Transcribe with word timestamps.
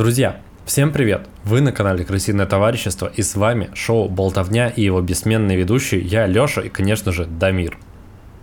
Друзья, 0.00 0.40
всем 0.64 0.92
привет! 0.92 1.28
Вы 1.44 1.60
на 1.60 1.72
канале 1.72 2.06
Крысиное 2.06 2.46
товарищество 2.46 3.12
и 3.14 3.20
с 3.20 3.36
вами 3.36 3.68
шоу 3.74 4.08
Болтовня 4.08 4.68
и 4.70 4.80
его 4.82 5.02
бессменный 5.02 5.56
ведущий 5.56 6.00
я, 6.00 6.26
Лёша 6.26 6.62
и, 6.62 6.70
конечно 6.70 7.12
же, 7.12 7.26
Дамир. 7.26 7.76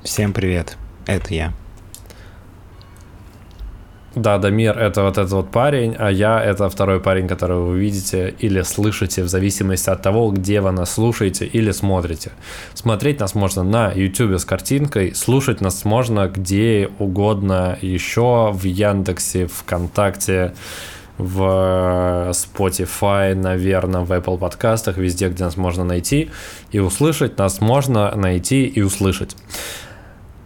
Всем 0.04 0.34
привет, 0.34 0.78
это 1.07 1.34
я. 1.34 1.54
Да, 4.14 4.38
Дамир 4.38 4.78
это 4.78 5.02
вот 5.02 5.18
этот 5.18 5.32
вот 5.32 5.50
парень, 5.50 5.96
а 5.98 6.12
я 6.12 6.39
это 6.39 6.70
второй 6.70 7.00
парень, 7.00 7.28
которого 7.28 7.71
вы 7.71 7.80
видите 7.80 8.36
или 8.38 8.62
слышите 8.62 9.24
в 9.24 9.28
зависимости 9.28 9.89
от 9.89 10.04
того, 10.04 10.30
где 10.30 10.62
вы 10.62 10.71
нас 10.71 10.94
слушаете 10.94 11.48
или 11.48 11.71
смотрите. 11.71 12.33
Смотреть 12.75 13.19
нас 13.19 13.33
можно 13.33 13.64
на 13.64 13.92
YouTube 13.92 14.39
с 14.39 14.46
картинкой, 14.46 15.16
слушать 15.16 15.60
нас 15.61 15.86
можно 15.86 16.28
где 16.28 16.89
угодно 17.00 17.80
еще 17.82 18.52
в 18.52 18.64
Яндексе, 18.64 19.47
ВКонтакте, 19.47 20.54
в 21.18 22.32
Spotify, 22.32 23.34
наверное, 23.34 24.02
в 24.02 24.12
Apple 24.12 24.38
подкастах, 24.38 24.98
везде, 24.98 25.30
где 25.30 25.44
нас 25.44 25.58
можно 25.58 25.84
найти 25.84 26.30
и 26.71 26.80
услышать, 26.80 27.38
нас 27.38 27.60
можно 27.62 28.16
найти 28.16 28.66
и 28.66 28.82
услышать. 28.82 29.36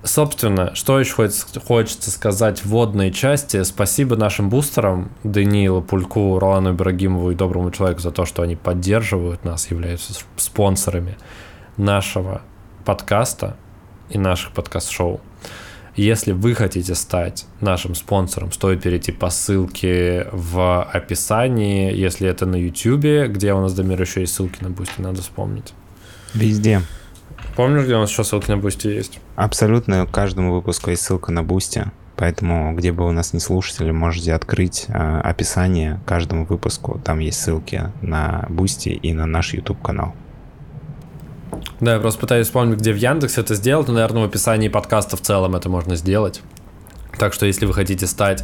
Собственно, 0.03 0.73
что 0.73 0.99
еще 0.99 1.13
хочется 1.13 2.09
сказать 2.09 2.62
в 2.62 2.70
вводной 2.70 3.12
части. 3.12 3.62
Спасибо 3.62 4.15
нашим 4.15 4.49
бустерам, 4.49 5.12
Даниилу 5.23 5.84
Пульку, 5.84 6.39
Ролану 6.39 6.71
Ибрагимову 6.71 7.29
и 7.29 7.35
Доброму 7.35 7.70
Человеку 7.70 8.01
за 8.01 8.09
то, 8.09 8.26
что 8.26 8.41
они 8.41 8.55
поддерживают 8.55 9.45
нас, 9.45 9.70
являются 9.70 10.13
спонсорами 10.38 11.17
нашего 11.77 12.41
подкаста 12.84 13.57
и 14.10 14.17
наших 14.17 14.54
подкаст-шоу. 14.54 15.21
Если 15.95 16.31
вы 16.31 16.55
хотите 16.55 16.95
стать 16.95 17.45
нашим 17.59 17.95
спонсором, 17.95 18.51
стоит 18.51 18.81
перейти 18.81 19.11
по 19.11 19.29
ссылке 19.29 20.27
в 20.31 20.83
описании. 20.83 21.93
Если 21.93 22.27
это 22.29 22.45
на 22.45 22.55
YouTube, 22.55 23.29
где 23.29 23.53
у 23.53 23.59
нас, 23.59 23.73
Дамир, 23.73 24.01
еще 24.01 24.21
есть 24.21 24.33
ссылки 24.33 24.63
на 24.63 24.70
Бусти, 24.70 25.01
надо 25.01 25.21
вспомнить. 25.21 25.73
Везде. 26.33 26.81
Помнишь, 27.55 27.83
где 27.83 27.95
у 27.95 27.99
нас 27.99 28.09
еще 28.09 28.23
ссылки 28.23 28.49
на 28.49 28.57
Бусти 28.57 28.87
есть? 28.87 29.20
Абсолютно 29.35 30.07
каждому 30.07 30.53
выпуску 30.53 30.91
есть 30.91 31.03
ссылка 31.03 31.31
на 31.33 31.43
Бусти. 31.43 31.85
Поэтому, 32.15 32.73
где 32.76 32.91
бы 32.91 33.05
вы 33.05 33.11
нас 33.13 33.33
не 33.33 33.39
слушали, 33.39 33.91
можете 33.91 34.33
открыть 34.33 34.85
э, 34.87 35.21
описание 35.23 35.99
каждому 36.05 36.45
выпуску. 36.45 37.01
Там 37.03 37.20
есть 37.20 37.41
ссылки 37.41 37.91
на 38.01 38.45
Бусти 38.48 38.89
и 38.89 39.11
на 39.11 39.26
наш 39.26 39.53
YouTube 39.53 39.81
канал. 39.81 40.13
Да, 41.80 41.96
я 41.96 41.99
просто 41.99 42.20
пытаюсь 42.20 42.48
вспомнить, 42.48 42.77
где 42.77 42.94
в 42.94 42.98
Яндексе 42.98 43.41
это 43.41 43.55
сделать, 43.55 43.88
но, 43.88 43.94
наверное, 43.94 44.24
в 44.24 44.26
описании 44.26 44.68
подкаста 44.68 45.18
в 45.18 45.21
целом 45.21 45.55
это 45.55 45.70
можно 45.70 45.96
сделать. 45.96 46.41
Так 47.18 47.34
что, 47.34 47.46
если 47.46 47.66
вы 47.66 47.74
хотите 47.74 48.07
стать 48.07 48.44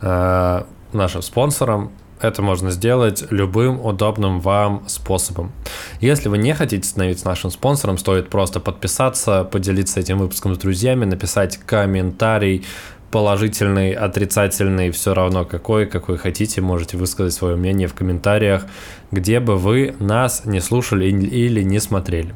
э, 0.00 0.62
нашим 0.92 1.22
спонсором, 1.22 1.92
это 2.20 2.42
можно 2.42 2.70
сделать 2.70 3.24
любым 3.30 3.84
удобным 3.84 4.40
вам 4.40 4.84
способом. 4.88 5.52
Если 6.00 6.28
вы 6.28 6.38
не 6.38 6.54
хотите 6.54 6.86
становиться 6.86 7.26
нашим 7.26 7.50
спонсором, 7.50 7.98
стоит 7.98 8.28
просто 8.28 8.60
подписаться, 8.60 9.44
поделиться 9.44 10.00
этим 10.00 10.18
выпуском 10.18 10.54
с 10.54 10.58
друзьями, 10.58 11.06
написать 11.06 11.56
комментарий, 11.58 12.66
положительный, 13.10 13.92
отрицательный, 13.92 14.90
все 14.90 15.14
равно 15.14 15.44
какой, 15.44 15.86
какой 15.86 16.16
хотите, 16.16 16.60
можете 16.60 16.96
высказать 16.96 17.34
свое 17.34 17.56
мнение 17.56 17.88
в 17.88 17.94
комментариях, 17.94 18.66
где 19.10 19.40
бы 19.40 19.56
вы 19.56 19.94
нас 19.98 20.44
не 20.44 20.60
слушали 20.60 21.06
или 21.06 21.62
не 21.62 21.80
смотрели. 21.80 22.34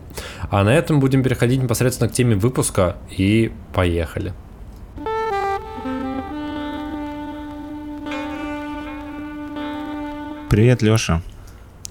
А 0.51 0.65
на 0.65 0.75
этом 0.75 1.01
будем 1.01 1.23
переходить 1.23 1.63
непосредственно 1.63 2.09
к 2.09 2.13
теме 2.13 2.37
выпуска 2.37 2.97
и 3.11 3.53
поехали. 3.73 4.33
Привет, 10.51 10.83
Лёша. 10.83 11.23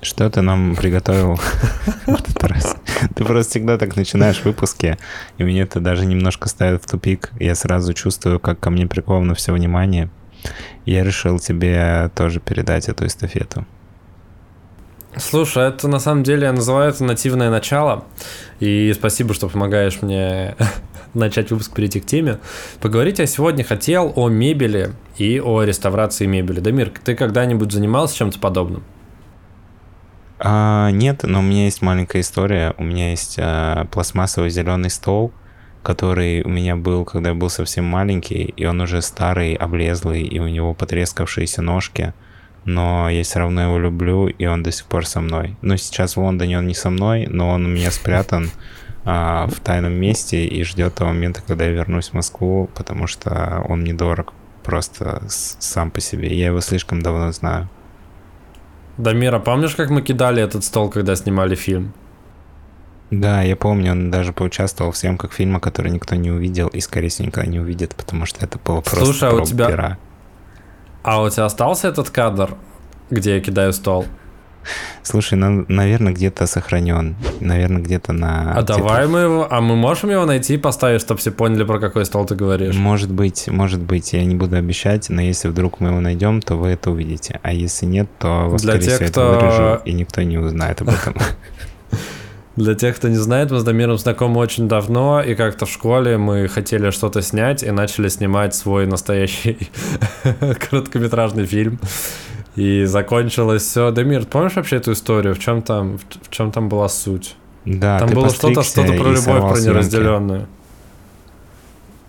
Что 0.01 0.29
ты 0.29 0.41
нам 0.41 0.75
приготовил 0.75 1.35
в 2.05 2.09
этот 2.09 2.43
раз? 2.43 2.77
Ты 3.15 3.25
просто 3.25 3.51
всегда 3.51 3.77
так 3.77 3.95
начинаешь 3.95 4.43
выпуски, 4.43 4.97
и 5.37 5.43
меня 5.43 5.63
это 5.63 5.79
даже 5.79 6.05
немножко 6.05 6.49
ставит 6.49 6.83
в 6.83 6.89
тупик. 6.89 7.31
Я 7.39 7.55
сразу 7.55 7.93
чувствую, 7.93 8.39
как 8.39 8.59
ко 8.59 8.69
мне 8.69 8.87
приковано 8.87 9.35
все 9.35 9.53
внимание. 9.53 10.09
Я 10.85 11.03
решил 11.03 11.39
тебе 11.39 12.11
тоже 12.15 12.39
передать 12.39 12.89
эту 12.89 13.05
эстафету. 13.05 13.65
Слушай, 15.15 15.69
это 15.69 15.87
на 15.87 15.99
самом 15.99 16.23
деле 16.23 16.51
называется 16.51 17.03
нативное 17.03 17.49
начало. 17.51 18.05
И 18.59 18.91
спасибо, 18.93 19.33
что 19.33 19.47
помогаешь 19.47 20.01
мне 20.01 20.55
начать 21.13 21.51
выпуск, 21.51 21.73
перейти 21.73 21.99
к 21.99 22.05
теме. 22.05 22.39
Поговорить 22.81 23.19
я 23.19 23.27
сегодня 23.27 23.63
хотел 23.63 24.11
о 24.15 24.27
мебели 24.29 24.91
и 25.17 25.39
о 25.39 25.63
реставрации 25.63 26.25
мебели. 26.25 26.59
Дамир, 26.59 26.91
ты 27.03 27.15
когда-нибудь 27.15 27.71
занимался 27.71 28.17
чем-то 28.17 28.39
подобным? 28.39 28.83
А, 30.45 30.89
нет, 30.91 31.23
но 31.23 31.39
у 31.39 31.41
меня 31.41 31.65
есть 31.65 31.81
маленькая 31.81 32.19
история. 32.19 32.75
У 32.77 32.83
меня 32.83 33.11
есть 33.11 33.37
а, 33.39 33.85
пластмассовый 33.85 34.49
зеленый 34.49 34.89
стол, 34.89 35.31
который 35.83 36.43
у 36.43 36.49
меня 36.49 36.75
был, 36.75 37.05
когда 37.05 37.29
я 37.29 37.35
был 37.35 37.49
совсем 37.49 37.85
маленький, 37.85 38.43
и 38.43 38.65
он 38.65 38.81
уже 38.81 39.01
старый, 39.01 39.53
облезлый, 39.53 40.23
и 40.23 40.39
у 40.39 40.47
него 40.49 40.73
потрескавшиеся 40.73 41.61
ножки. 41.61 42.13
Но 42.65 43.09
я 43.09 43.23
все 43.23 43.39
равно 43.39 43.63
его 43.63 43.79
люблю, 43.79 44.27
и 44.27 44.45
он 44.45 44.63
до 44.63 44.73
сих 44.73 44.85
пор 44.85 45.05
со 45.05 45.21
мной. 45.21 45.55
Но 45.61 45.77
сейчас 45.77 46.17
в 46.17 46.21
Лондоне 46.21 46.57
он 46.57 46.67
не 46.67 46.75
со 46.75 46.89
мной, 46.89 47.25
но 47.29 47.49
он 47.49 47.65
у 47.65 47.69
меня 47.69 47.89
спрятан 47.89 48.51
а, 49.05 49.47
в 49.47 49.61
тайном 49.61 49.93
месте 49.93 50.45
и 50.45 50.61
ждет 50.63 50.95
того 50.95 51.11
момента, 51.11 51.41
когда 51.41 51.63
я 51.63 51.71
вернусь 51.71 52.09
в 52.09 52.13
Москву, 52.15 52.69
потому 52.75 53.07
что 53.07 53.63
он 53.69 53.85
недорог 53.85 54.33
просто 54.61 55.21
сам 55.29 55.89
по 55.89 56.01
себе. 56.01 56.35
Я 56.35 56.47
его 56.47 56.59
слишком 56.59 57.01
давно 57.01 57.31
знаю. 57.31 57.69
Дамира, 58.97 59.39
помнишь, 59.39 59.75
как 59.75 59.89
мы 59.89 60.01
кидали 60.01 60.41
этот 60.41 60.63
стол, 60.63 60.89
когда 60.89 61.15
снимали 61.15 61.55
фильм? 61.55 61.93
Да, 63.09 63.41
я 63.41 63.55
помню, 63.55 63.91
он 63.91 64.11
даже 64.11 64.33
поучаствовал 64.33 64.91
в 64.91 64.97
съемках 64.97 65.33
фильма, 65.33 65.59
который 65.59 65.91
никто 65.91 66.15
не 66.15 66.31
увидел 66.31 66.67
и, 66.67 66.79
скорее 66.79 67.09
всего, 67.09 67.27
никогда 67.27 67.49
не 67.49 67.59
увидит, 67.59 67.95
потому 67.95 68.25
что 68.25 68.43
это 68.43 68.57
было 68.59 68.81
просто 68.81 69.05
Слушай, 69.05 69.29
а 69.29 69.33
у 69.33 69.41
тебя... 69.45 69.67
Пера. 69.67 69.97
А 71.03 71.21
у 71.21 71.29
тебя 71.29 71.45
остался 71.45 71.89
этот 71.89 72.09
кадр, 72.09 72.55
где 73.09 73.35
я 73.35 73.41
кидаю 73.41 73.73
стол? 73.73 74.05
Слушай, 75.03 75.35
ну, 75.35 75.65
наверное, 75.67 76.13
где-то 76.13 76.47
сохранен. 76.47 77.15
Наверное, 77.39 77.81
где-то 77.81 78.13
на... 78.13 78.53
А 78.53 78.61
типа... 78.61 78.77
давай 78.77 79.07
мы 79.07 79.19
его... 79.19 79.47
А 79.49 79.61
мы 79.61 79.75
можем 79.75 80.09
его 80.09 80.25
найти 80.25 80.55
и 80.55 80.57
поставить, 80.57 81.01
чтобы 81.01 81.19
все 81.19 81.31
поняли, 81.31 81.63
про 81.63 81.79
какой 81.79 82.05
стол 82.05 82.25
ты 82.25 82.35
говоришь? 82.35 82.75
Может 82.75 83.11
быть, 83.11 83.47
может 83.47 83.81
быть. 83.81 84.13
Я 84.13 84.25
не 84.25 84.35
буду 84.35 84.55
обещать, 84.55 85.09
но 85.09 85.21
если 85.21 85.47
вдруг 85.47 85.79
мы 85.79 85.89
его 85.89 85.99
найдем, 85.99 86.41
то 86.41 86.55
вы 86.55 86.69
это 86.69 86.91
увидите. 86.91 87.39
А 87.43 87.53
если 87.53 87.85
нет, 87.85 88.07
то, 88.19 88.49
Для 88.49 88.57
скорее 88.57 88.79
тех, 88.79 88.95
всего, 88.95 89.09
кто... 89.09 89.33
это 89.33 89.45
вырежу, 89.45 89.81
и 89.85 89.93
никто 89.93 90.21
не 90.21 90.37
узнает 90.37 90.81
об 90.81 90.89
этом. 90.89 91.15
Для 92.55 92.75
тех, 92.75 92.95
кто 92.95 93.07
не 93.07 93.15
знает, 93.15 93.49
мы 93.49 93.59
с 93.59 93.63
Дамиром 93.63 93.97
знакомы 93.97 94.39
очень 94.39 94.67
давно, 94.67 95.21
и 95.21 95.33
как-то 95.33 95.65
в 95.65 95.71
школе 95.71 96.17
мы 96.17 96.47
хотели 96.47 96.91
что-то 96.91 97.23
снять 97.23 97.63
и 97.63 97.71
начали 97.71 98.09
снимать 98.09 98.53
свой 98.53 98.85
настоящий 98.85 99.69
короткометражный 100.69 101.47
фильм. 101.47 101.79
И 102.55 102.85
закончилось 102.85 103.63
все. 103.63 103.91
Дамир, 103.91 104.25
помнишь 104.25 104.55
вообще 104.55 104.77
эту 104.77 104.91
историю? 104.91 105.33
В 105.33 105.39
чем 105.39 105.61
там, 105.61 105.97
в, 105.97 106.29
чем 106.29 106.51
там 106.51 106.69
была 106.69 106.87
суть? 106.87 107.35
Да, 107.65 107.99
там 107.99 108.09
было 108.09 108.29
что-то, 108.29 108.63
что-то 108.63 108.93
про 108.93 109.09
любовь, 109.09 109.23
про 109.23 109.59
неразделенную. 109.59 110.47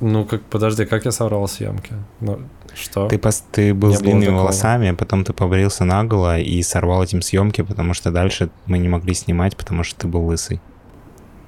Ну, 0.01 0.25
как, 0.25 0.43
подожди, 0.43 0.85
как 0.85 1.05
я 1.07 1.13
соврал 1.13 1.49
съемки? 1.49 1.95
Ну, 2.21 2.41
что? 2.75 3.09
Ты, 3.09 3.17
пос, 3.19 3.45
ты 3.53 3.73
был 3.73 3.91
Не 3.91 3.97
с 3.97 4.01
длинными 4.01 4.35
волосами, 4.35 4.91
потом 4.91 5.25
ты 5.25 5.33
побрился 5.33 5.85
наголо 5.85 6.39
и 6.39 6.63
сорвал 6.63 7.03
этим 7.03 7.23
съемки, 7.23 7.63
потому 7.63 7.95
что 7.95 8.11
дальше 8.11 8.51
мы 8.67 8.79
не 8.79 8.89
могли 8.89 9.15
снимать, 9.15 9.57
потому 9.57 9.85
что 9.85 10.01
ты 10.01 10.09
был 10.09 10.27
лысый. 10.27 10.61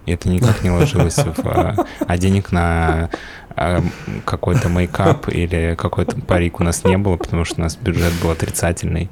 И 0.06 0.12
это 0.12 0.28
никак 0.28 0.62
не 0.62 0.70
ложилось 0.70 1.16
в... 1.16 1.46
А, 1.46 1.74
а 1.98 2.16
денег 2.16 2.52
на 2.52 3.10
а, 3.56 3.82
какой-то 4.24 4.68
мейкап 4.68 5.28
или 5.28 5.74
какой-то 5.78 6.20
парик 6.20 6.60
у 6.60 6.64
нас 6.64 6.84
не 6.84 6.98
было, 6.98 7.16
потому 7.16 7.44
что 7.44 7.60
у 7.60 7.64
нас 7.64 7.76
бюджет 7.76 8.12
был 8.22 8.30
отрицательный. 8.30 9.10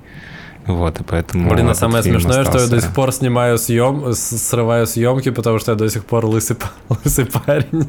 Вот, 0.66 1.00
и 1.00 1.04
поэтому... 1.04 1.50
Блин, 1.50 1.68
а 1.68 1.74
самое 1.74 2.02
смешное, 2.02 2.40
остался... 2.40 2.66
что 2.66 2.74
я 2.74 2.80
до 2.80 2.86
сих 2.86 2.94
пор 2.94 3.12
снимаю 3.12 3.58
съем, 3.58 4.14
срываю 4.14 4.86
съемки, 4.86 5.30
потому 5.30 5.58
что 5.58 5.72
я 5.72 5.76
до 5.76 5.88
сих 5.90 6.04
пор 6.04 6.24
лысый, 6.26 6.56
лысый 6.88 7.26
парень. 7.26 7.88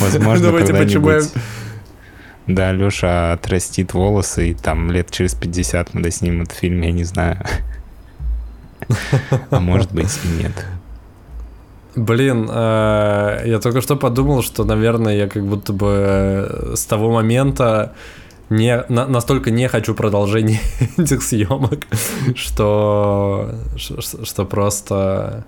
Возможно, 0.00 0.46
Думаете, 0.48 0.74
почему 0.74 1.10
я... 1.10 1.20
Да, 2.46 2.72
Леша 2.72 3.32
отрастит 3.32 3.92
волосы, 3.92 4.50
и 4.50 4.54
там 4.54 4.90
лет 4.90 5.10
через 5.10 5.34
50 5.34 5.92
мы 5.92 6.02
доснимем 6.02 6.42
этот 6.42 6.56
фильм, 6.56 6.80
я 6.80 6.92
не 6.92 7.04
знаю. 7.04 7.44
А 9.50 9.60
может 9.60 9.92
быть 9.92 10.18
и 10.24 10.42
нет. 10.42 10.52
Блин, 11.96 12.48
э, 12.50 13.42
я 13.46 13.58
только 13.60 13.80
что 13.80 13.96
подумал, 13.96 14.42
что, 14.42 14.64
наверное, 14.64 15.16
я 15.16 15.28
как 15.28 15.44
будто 15.44 15.72
бы 15.72 15.86
э, 15.88 16.72
с 16.76 16.84
того 16.84 17.10
момента 17.10 17.94
не, 18.50 18.84
на, 18.88 19.06
настолько 19.06 19.50
не 19.50 19.68
хочу 19.68 19.94
продолжения 19.94 20.60
этих 20.96 21.22
съемок, 21.22 21.86
что, 22.34 23.50
что, 23.76 24.00
что 24.24 24.44
просто 24.44 25.44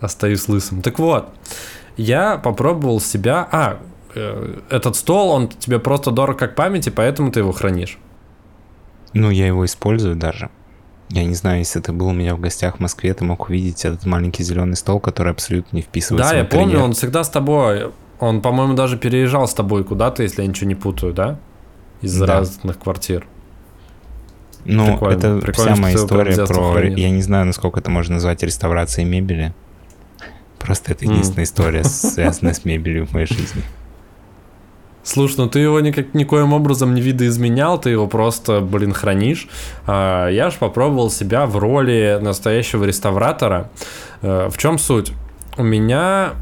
остаюсь 0.00 0.48
лысым. 0.48 0.82
Так 0.82 0.98
вот, 0.98 1.28
я 1.96 2.38
попробовал 2.38 3.00
себя... 3.00 3.48
А, 3.50 3.78
э, 4.14 4.60
этот 4.70 4.96
стол, 4.96 5.30
он 5.30 5.48
тебе 5.48 5.78
просто 5.78 6.10
дорог 6.10 6.38
как 6.38 6.54
памяти, 6.54 6.90
поэтому 6.90 7.30
ты 7.30 7.40
его 7.40 7.52
хранишь. 7.52 7.98
Ну, 9.12 9.30
я 9.30 9.46
его 9.46 9.64
использую 9.64 10.16
даже. 10.16 10.50
Я 11.10 11.24
не 11.24 11.34
знаю, 11.34 11.58
если 11.58 11.80
ты 11.80 11.92
был 11.92 12.08
у 12.08 12.12
меня 12.12 12.34
в 12.34 12.40
гостях 12.40 12.76
в 12.76 12.80
Москве, 12.80 13.12
ты 13.14 13.24
мог 13.24 13.48
увидеть 13.48 13.84
этот 13.84 14.06
маленький 14.06 14.42
зеленый 14.42 14.76
стол, 14.76 15.00
который 15.00 15.32
абсолютно 15.32 15.76
не 15.76 15.82
вписывается 15.82 16.30
Да, 16.30 16.36
я 16.36 16.44
интерьер. 16.44 16.62
помню, 16.64 16.80
он 16.80 16.92
всегда 16.94 17.22
с 17.24 17.28
тобой. 17.28 17.90
Он, 18.20 18.40
по-моему, 18.40 18.74
даже 18.74 18.96
переезжал 18.96 19.46
с 19.46 19.54
тобой 19.54 19.84
куда-то, 19.84 20.22
если 20.22 20.42
я 20.42 20.48
ничего 20.48 20.68
не 20.68 20.74
путаю, 20.74 21.12
да? 21.12 21.38
Из 22.00 22.18
Да. 22.18 22.26
разных 22.26 22.78
квартир. 22.78 23.26
Ну, 24.64 24.86
Прикольно. 24.92 25.18
это 25.18 25.38
Прикольно, 25.40 25.72
вся 25.74 25.82
моя 25.82 25.94
история 25.96 26.46
про... 26.46 26.72
хранишь. 26.72 26.98
Я 26.98 27.10
не 27.10 27.22
знаю, 27.22 27.46
насколько 27.46 27.80
это 27.80 27.90
можно 27.90 28.14
назвать 28.14 28.42
реставрацией 28.42 29.06
мебели. 29.06 29.52
Просто 30.58 30.92
это 30.92 31.04
единственная 31.04 31.44
история, 31.44 31.84
связанная 31.84 32.54
с 32.54 32.64
мебелью 32.64 33.06
в 33.06 33.12
моей 33.12 33.26
жизни. 33.26 33.62
Слушай, 35.04 35.36
ну 35.38 35.48
ты 35.48 35.58
его 35.58 35.80
никак, 35.80 36.14
никоим 36.14 36.54
образом 36.54 36.94
не 36.94 37.02
видоизменял, 37.02 37.78
ты 37.78 37.90
его 37.90 38.06
просто, 38.06 38.60
блин, 38.60 38.92
хранишь. 38.92 39.48
А, 39.86 40.28
я 40.28 40.48
же 40.50 40.56
попробовал 40.58 41.10
себя 41.10 41.44
в 41.46 41.58
роли 41.58 42.18
настоящего 42.20 42.84
реставратора. 42.84 43.70
Э, 44.22 44.48
В 44.50 44.56
чем 44.58 44.78
суть? 44.78 45.12
У 45.58 45.62
меня 45.62 46.32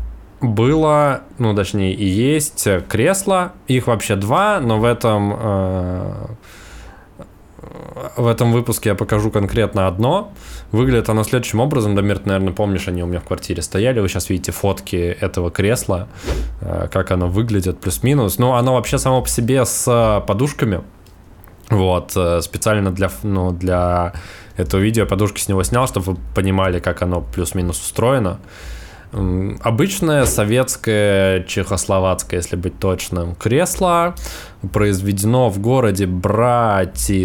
было, 0.40 1.22
ну, 1.38 1.54
точнее, 1.54 1.92
и 1.92 2.04
есть 2.04 2.66
кресло. 2.88 3.52
Их 3.66 3.88
вообще 3.88 4.16
два, 4.16 4.60
но 4.60 4.78
в 4.78 4.84
этом 4.84 5.36
э, 5.38 6.12
в 8.16 8.26
этом 8.26 8.52
выпуске 8.52 8.90
я 8.90 8.94
покажу 8.94 9.30
конкретно 9.30 9.86
одно. 9.86 10.32
Выглядит 10.70 11.08
оно 11.08 11.24
следующим 11.24 11.60
образом. 11.60 11.94
Дамир, 11.94 12.18
ты, 12.18 12.28
наверное, 12.28 12.52
помнишь, 12.52 12.88
они 12.88 13.02
у 13.02 13.06
меня 13.06 13.20
в 13.20 13.24
квартире 13.24 13.62
стояли. 13.62 14.00
Вы 14.00 14.08
сейчас 14.08 14.30
видите 14.30 14.52
фотки 14.52 14.96
этого 14.96 15.50
кресла, 15.50 16.08
э, 16.60 16.88
как 16.90 17.10
оно 17.10 17.28
выглядит, 17.28 17.80
плюс-минус. 17.80 18.38
Ну, 18.38 18.54
оно 18.54 18.74
вообще 18.74 18.98
само 18.98 19.22
по 19.22 19.28
себе 19.28 19.64
с 19.64 20.24
подушками. 20.26 20.82
Вот, 21.70 22.12
э, 22.16 22.40
специально 22.42 22.90
для, 22.90 23.10
ну, 23.22 23.50
для 23.52 24.12
этого 24.56 24.80
видео 24.80 25.06
подушки 25.06 25.40
с 25.40 25.48
него 25.48 25.62
снял, 25.62 25.86
чтобы 25.86 26.12
вы 26.12 26.18
понимали, 26.34 26.80
как 26.80 27.02
оно 27.02 27.20
плюс-минус 27.20 27.80
устроено. 27.80 28.40
Обычное 29.12 30.24
советское, 30.24 31.44
чехословацкое, 31.44 32.40
если 32.40 32.56
быть 32.56 32.78
точным, 32.78 33.34
кресло 33.34 34.14
произведено 34.72 35.50
в 35.50 35.58
городе 35.58 36.06
Братислава. 36.06 37.20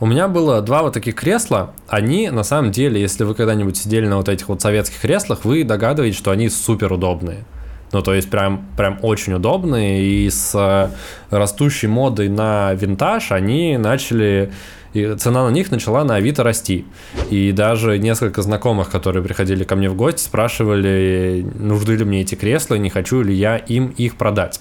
У 0.00 0.06
меня 0.06 0.26
было 0.26 0.60
два 0.60 0.82
вот 0.82 0.94
таких 0.94 1.14
кресла. 1.14 1.72
Они, 1.86 2.28
на 2.30 2.42
самом 2.42 2.72
деле, 2.72 3.00
если 3.00 3.22
вы 3.22 3.36
когда-нибудь 3.36 3.76
сидели 3.76 4.08
на 4.08 4.16
вот 4.16 4.28
этих 4.28 4.48
вот 4.48 4.60
советских 4.60 5.00
креслах, 5.00 5.44
вы 5.44 5.62
догадываетесь, 5.62 6.18
что 6.18 6.32
они 6.32 6.48
супер 6.48 6.92
удобные. 6.92 7.44
Ну, 7.92 8.02
то 8.02 8.12
есть 8.12 8.28
прям, 8.28 8.66
прям 8.76 8.98
очень 9.02 9.34
удобные. 9.34 10.02
И 10.02 10.28
с 10.28 10.52
э, 10.56 10.88
растущей 11.30 11.86
модой 11.86 12.28
на 12.28 12.72
винтаж 12.74 13.30
они 13.30 13.76
начали... 13.76 14.50
И 14.92 15.14
цена 15.16 15.48
на 15.48 15.52
них 15.52 15.70
начала 15.70 16.04
на 16.04 16.16
Авито 16.16 16.42
расти. 16.42 16.84
И 17.30 17.52
даже 17.52 17.98
несколько 17.98 18.42
знакомых, 18.42 18.90
которые 18.90 19.22
приходили 19.22 19.64
ко 19.64 19.76
мне 19.76 19.88
в 19.88 19.94
гости, 19.94 20.22
спрашивали, 20.22 21.46
нужны 21.58 21.92
ли 21.92 22.04
мне 22.04 22.20
эти 22.22 22.34
кресла, 22.34 22.74
не 22.76 22.90
хочу 22.90 23.22
ли 23.22 23.34
я 23.34 23.56
им 23.56 23.88
их 23.88 24.16
продать. 24.16 24.60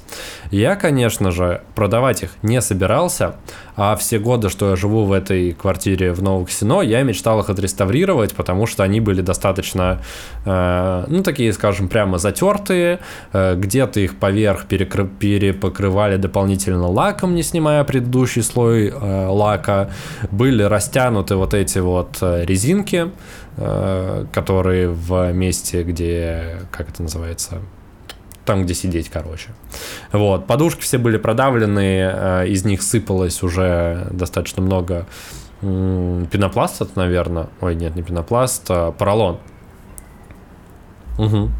Я, 0.52 0.76
конечно 0.76 1.32
же, 1.32 1.62
продавать 1.76 2.24
их 2.24 2.32
не 2.42 2.62
собирался, 2.62 3.36
а 3.76 3.96
все 3.96 4.20
годы, 4.20 4.50
что 4.50 4.70
я 4.70 4.76
живу 4.76 5.06
в 5.06 5.12
этой 5.12 5.54
квартире 5.54 6.14
в 6.14 6.22
Новоксино, 6.22 6.82
я 6.82 7.04
мечтал 7.04 7.40
их 7.40 7.50
отреставрировать, 7.50 8.34
потому 8.34 8.68
что 8.68 8.84
они 8.84 9.00
были 9.00 9.22
достаточно, 9.22 10.02
э, 10.46 11.06
ну, 11.08 11.24
такие, 11.24 11.54
скажем, 11.54 11.88
прямо 11.88 12.18
затертые, 12.18 13.00
э, 13.34 13.56
где-то 13.56 14.00
их 14.00 14.18
поверх 14.18 14.66
перекры- 14.66 15.10
перепокрывали 15.20 16.18
дополнительно 16.18 16.88
лаком, 16.88 17.36
не 17.36 17.44
снимая 17.44 17.84
предыдущий 17.84 18.44
слой 18.44 18.90
э, 18.90 19.28
лака, 19.28 19.90
были 20.32 20.64
растянуты 20.64 21.36
вот 21.36 21.54
эти 21.54 21.80
вот 21.80 22.18
э, 22.22 22.46
резинки, 22.46 23.12
э, 23.58 24.26
которые 24.32 24.90
в 24.90 25.32
месте, 25.34 25.84
где, 25.84 26.60
как 26.72 26.90
это 26.90 27.04
называется, 27.04 27.60
там, 28.52 28.64
где 28.64 28.74
сидеть, 28.74 29.08
короче. 29.08 29.52
Вот, 30.12 30.46
подушки 30.46 30.82
все 30.82 30.98
были 30.98 31.16
продавлены, 31.16 32.12
э, 32.14 32.48
из 32.50 32.66
них 32.66 32.82
сыпалось 32.82 33.44
уже 33.44 34.08
достаточно 34.12 34.62
много 34.62 35.06
пенопласта, 35.62 36.86
наверное. 36.96 37.48
Ой, 37.62 37.76
нет, 37.76 37.96
не 37.96 38.02
пенопласт, 38.02 38.66
а 38.68 38.92
поролон. 38.92 39.38
Мгм. 41.18 41.54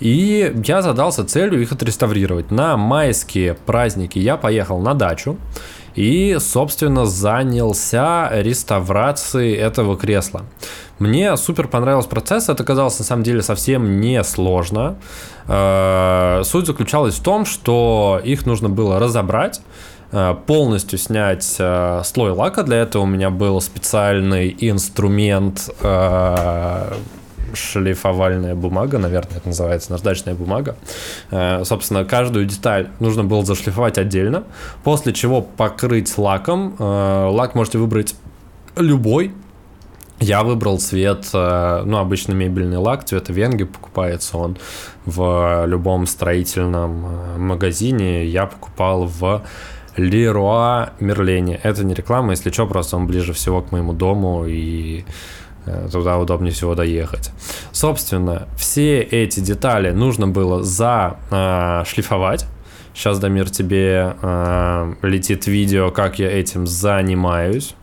И 0.00 0.50
я 0.64 0.80
задался 0.80 1.26
целью 1.26 1.60
их 1.60 1.72
отреставрировать. 1.72 2.50
На 2.50 2.78
майские 2.78 3.52
праздники 3.52 4.18
я 4.18 4.38
поехал 4.38 4.78
на 4.78 4.94
дачу 4.94 5.36
и, 5.94 6.36
собственно, 6.40 7.06
занялся 7.06 8.30
реставрацией 8.32 9.54
этого 9.54 9.96
кресла. 9.96 10.42
Мне 10.98 11.36
супер 11.36 11.68
понравился 11.68 12.08
процесс, 12.08 12.48
это 12.48 12.64
казалось 12.64 12.98
на 12.98 13.04
самом 13.04 13.22
деле 13.22 13.42
совсем 13.42 14.00
не 14.00 14.22
сложно. 14.24 14.96
Э, 15.48 16.42
Суть 16.44 16.66
заключалась 16.66 17.16
в 17.16 17.22
том, 17.22 17.44
что 17.44 18.20
их 18.24 18.46
нужно 18.46 18.68
было 18.68 18.98
разобрать, 18.98 19.60
э, 20.12 20.34
полностью 20.46 20.98
снять 20.98 21.56
э, 21.58 22.02
слой 22.04 22.30
лака. 22.30 22.62
Для 22.62 22.78
этого 22.78 23.02
у 23.02 23.06
меня 23.06 23.30
был 23.30 23.60
специальный 23.60 24.56
инструмент 24.58 25.68
шлифовальная 27.54 28.54
бумага, 28.54 28.98
наверное, 28.98 29.38
это 29.38 29.48
называется, 29.48 29.92
наждачная 29.92 30.34
бумага. 30.34 30.76
Э, 31.30 31.64
Собственно, 31.64 32.04
каждую 32.04 32.46
деталь 32.46 32.88
нужно 33.00 33.24
было 33.24 33.44
зашлифовать 33.44 33.98
отдельно, 33.98 34.44
после 34.82 35.12
чего 35.12 35.42
покрыть 35.42 36.16
лаком. 36.18 36.76
Э, 36.78 37.28
Лак 37.30 37.54
можете 37.54 37.78
выбрать 37.78 38.14
любой. 38.76 39.32
Я 40.20 40.42
выбрал 40.42 40.78
цвет, 40.78 41.28
э, 41.32 41.82
ну, 41.84 41.98
обычный 41.98 42.34
мебельный 42.34 42.78
лак, 42.78 43.04
цвета 43.04 43.32
Венги, 43.32 43.64
покупается 43.64 44.38
он 44.38 44.56
в 45.04 45.64
любом 45.66 46.06
строительном 46.06 47.38
магазине. 47.38 48.26
Я 48.26 48.46
покупал 48.46 49.06
в 49.06 49.42
Леруа 49.96 50.90
Мерлене. 51.00 51.60
Это 51.62 51.84
не 51.84 51.94
реклама, 51.94 52.32
если 52.32 52.50
что, 52.50 52.66
просто 52.66 52.96
он 52.96 53.06
ближе 53.06 53.32
всего 53.32 53.62
к 53.62 53.72
моему 53.72 53.92
дому 53.92 54.44
и 54.46 55.04
туда 55.90 56.18
удобнее 56.18 56.52
всего 56.52 56.74
доехать. 56.74 57.30
Собственно, 57.72 58.48
все 58.56 59.00
эти 59.00 59.40
детали 59.40 59.90
нужно 59.90 60.28
было 60.28 60.62
зашлифовать. 60.62 62.46
Сейчас, 62.94 63.18
Дамир, 63.18 63.50
тебе 63.50 64.14
э, 64.22 64.94
летит 65.02 65.48
видео, 65.48 65.90
как 65.90 66.20
я 66.20 66.30
этим 66.30 66.66
занимаюсь. 66.66 67.74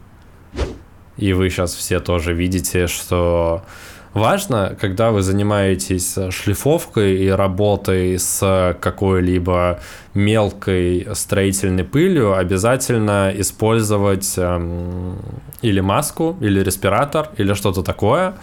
И 1.17 1.34
вы 1.34 1.50
сейчас 1.50 1.75
все 1.75 2.00
тоже 2.00 2.34
видите, 2.34 2.88
что 2.88 3.63
важно, 4.13 4.75
когда 4.80 5.12
вы 5.12 5.22
занимаетесь 5.22 6.18
шлифовкой 6.30 7.18
и 7.18 7.30
работой 7.30 8.18
с 8.18 8.77
какой-либо 8.80 9.80
мелкой 10.13 11.08
строительной 11.13 11.84
пылью, 11.84 12.38
обязательно 12.38 13.32
использовать 13.36 14.34
эм, 14.38 15.18
или 15.62 15.80
маску, 15.80 16.38
или 16.41 16.62
респиратор, 16.62 17.30
или 17.38 17.53
что-то 17.53 17.84
такое, 17.84 18.36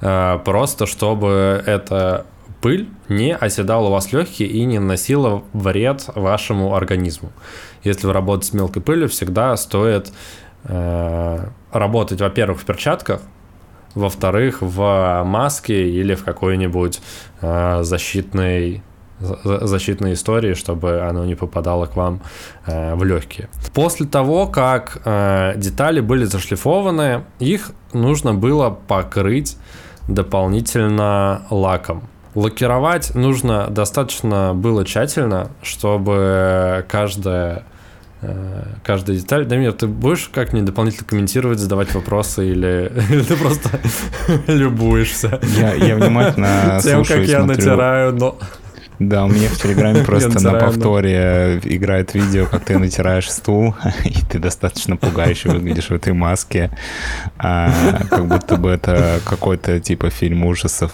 э, 0.00 0.38
просто 0.44 0.86
чтобы 0.86 1.62
эта 1.66 2.26
пыль 2.60 2.88
не 3.08 3.34
оседала 3.34 3.88
у 3.88 3.90
вас 3.90 4.12
легкие 4.12 4.48
и 4.48 4.64
не 4.64 4.78
наносила 4.78 5.42
вред 5.52 6.08
вашему 6.14 6.74
организму. 6.74 7.32
Если 7.84 8.06
вы 8.06 8.12
работаете 8.12 8.50
с 8.50 8.54
мелкой 8.54 8.82
пылью, 8.82 9.08
всегда 9.08 9.56
стоит 9.56 10.12
э, 10.64 11.46
работать, 11.72 12.20
во-первых, 12.20 12.60
в 12.60 12.64
перчатках, 12.64 13.20
во-вторых, 13.96 14.58
в 14.60 15.22
маске 15.24 15.88
или 15.90 16.14
в 16.14 16.24
какой-нибудь 16.24 17.00
э, 17.40 17.82
защитной 17.82 18.82
за- 19.18 19.66
защитной 19.66 20.12
истории, 20.12 20.54
чтобы 20.54 21.00
оно 21.00 21.24
не 21.24 21.34
попадало 21.34 21.86
к 21.86 21.96
вам 21.96 22.20
э, 22.66 22.94
в 22.94 23.04
легкие. 23.04 23.48
После 23.74 24.06
того, 24.06 24.46
как 24.46 24.98
э, 25.04 25.54
детали 25.56 26.00
были 26.00 26.24
зашлифованы, 26.24 27.24
их 27.38 27.72
нужно 27.92 28.34
было 28.34 28.70
покрыть 28.70 29.56
дополнительно 30.08 31.42
лаком. 31.50 32.02
Лакировать 32.34 33.14
нужно 33.14 33.68
достаточно 33.70 34.52
было 34.54 34.84
тщательно, 34.84 35.48
чтобы 35.62 36.84
каждая 36.88 37.64
каждая 38.82 39.16
деталь. 39.16 39.44
Дамир, 39.44 39.72
ты 39.72 39.86
будешь 39.86 40.28
как-нибудь 40.32 40.66
дополнительно 40.66 41.06
комментировать, 41.06 41.58
задавать 41.58 41.94
вопросы 41.94 42.50
или, 42.50 42.92
ты 43.28 43.36
просто 43.36 43.70
любуешься? 44.46 45.40
Я, 45.58 45.74
я 45.74 45.96
внимательно 45.96 46.80
Тем, 46.82 47.04
слушаю 47.04 47.20
как 47.20 47.28
я 47.28 47.44
натираю, 47.44 48.12
но... 48.12 48.38
Да, 48.98 49.26
у 49.26 49.28
меня 49.28 49.48
в 49.48 49.58
Телеграме 49.58 50.02
просто 50.04 50.42
на 50.42 50.58
повторе 50.58 51.60
играет 51.64 52.14
видео, 52.14 52.46
как 52.46 52.64
ты 52.64 52.78
натираешь 52.78 53.30
стул, 53.30 53.74
и 54.04 54.14
ты 54.30 54.38
достаточно 54.38 54.96
пугающе 54.96 55.50
выглядишь 55.50 55.90
в 55.90 55.94
этой 55.94 56.14
маске, 56.14 56.70
а, 57.36 57.70
как 58.08 58.26
будто 58.26 58.56
бы 58.56 58.70
это 58.70 59.20
какой-то 59.26 59.80
типа 59.80 60.08
фильм 60.08 60.46
ужасов. 60.46 60.92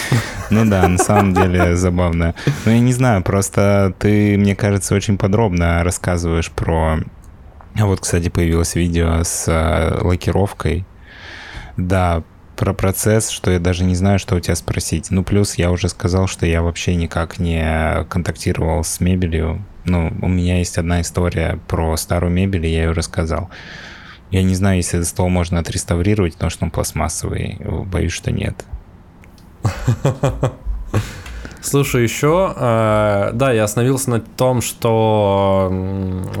Ну 0.50 0.64
да, 0.64 0.88
на 0.88 0.96
самом 0.96 1.34
деле 1.34 1.76
забавно. 1.76 2.34
Но 2.64 2.72
я 2.72 2.80
не 2.80 2.94
знаю, 2.94 3.22
просто 3.22 3.94
ты, 3.98 4.38
мне 4.38 4.56
кажется, 4.56 4.94
очень 4.94 5.18
подробно 5.18 5.84
рассказываешь 5.84 6.50
про 6.50 7.00
вот, 7.74 8.00
кстати, 8.00 8.28
появилось 8.28 8.74
видео 8.74 9.22
с 9.22 9.46
э, 9.46 9.98
лакировкой. 10.02 10.84
Да, 11.76 12.24
про 12.56 12.74
процесс, 12.74 13.28
что 13.28 13.52
я 13.52 13.60
даже 13.60 13.84
не 13.84 13.94
знаю, 13.94 14.18
что 14.18 14.34
у 14.34 14.40
тебя 14.40 14.56
спросить. 14.56 15.10
Ну, 15.10 15.22
плюс 15.22 15.54
я 15.54 15.70
уже 15.70 15.88
сказал, 15.88 16.26
что 16.26 16.44
я 16.44 16.62
вообще 16.62 16.96
никак 16.96 17.38
не 17.38 18.04
контактировал 18.08 18.82
с 18.82 19.00
мебелью. 19.00 19.64
Ну, 19.84 20.12
у 20.20 20.28
меня 20.28 20.58
есть 20.58 20.76
одна 20.76 21.00
история 21.02 21.60
про 21.68 21.96
старую 21.96 22.32
мебель, 22.32 22.66
и 22.66 22.70
я 22.70 22.84
ее 22.84 22.92
рассказал. 22.92 23.48
Я 24.30 24.42
не 24.42 24.56
знаю, 24.56 24.78
если 24.78 24.98
этот 24.98 25.08
стол 25.08 25.28
можно 25.28 25.60
отреставрировать, 25.60 26.34
потому 26.34 26.50
что 26.50 26.64
он 26.64 26.70
пластмассовый. 26.70 27.58
Боюсь, 27.60 28.12
что 28.12 28.32
нет. 28.32 28.64
Слушай, 31.60 32.04
еще, 32.04 32.54
э, 32.56 33.30
да, 33.34 33.52
я 33.52 33.64
остановился 33.64 34.10
на 34.10 34.20
том, 34.20 34.62
что 34.62 35.72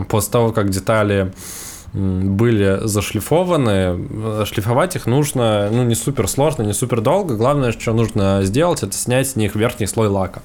после 0.08 0.32
того, 0.32 0.52
как 0.52 0.70
детали 0.70 1.32
были 1.92 2.80
зашлифованы, 2.82 4.44
шлифовать 4.44 4.96
их 4.96 5.06
нужно, 5.06 5.68
ну, 5.70 5.84
не 5.84 5.94
супер 5.94 6.28
сложно, 6.28 6.62
не 6.62 6.74
супер 6.74 7.00
долго. 7.00 7.34
Главное, 7.34 7.72
что 7.72 7.92
нужно 7.92 8.40
сделать, 8.42 8.82
это 8.82 8.92
снять 8.92 9.28
с 9.28 9.36
них 9.36 9.54
верхний 9.54 9.86
слой 9.86 10.08
лака, 10.08 10.42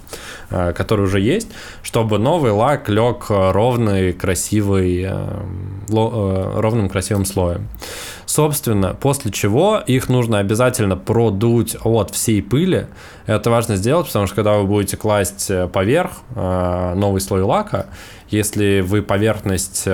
э, 0.50 0.72
который 0.74 1.06
уже 1.06 1.20
есть, 1.20 1.50
чтобы 1.82 2.18
новый 2.18 2.52
лак 2.52 2.88
лег 2.88 3.26
ровный, 3.28 4.14
красивый, 4.14 5.04
э, 5.04 5.12
э, 5.90 6.60
ровным 6.60 6.90
красивым 6.90 7.26
слоем. 7.26 7.68
Собственно, 8.26 8.96
после 9.00 9.32
чего 9.32 9.84
их 9.86 10.08
нужно 10.08 10.40
обязательно 10.40 10.96
продуть 10.96 11.76
от 11.84 12.12
всей 12.12 12.42
пыли. 12.42 12.88
Это 13.28 13.50
важно 13.50 13.76
сделать, 13.76 14.08
потому 14.08 14.28
что 14.28 14.36
когда 14.36 14.58
вы 14.58 14.66
будете 14.66 14.98
класть 14.98 15.52
поверх 15.72 16.12
новый 16.36 17.22
слой 17.22 17.44
лака, 17.44 17.88
если 18.34 18.82
вы 18.82 19.02
поверхность 19.02 19.88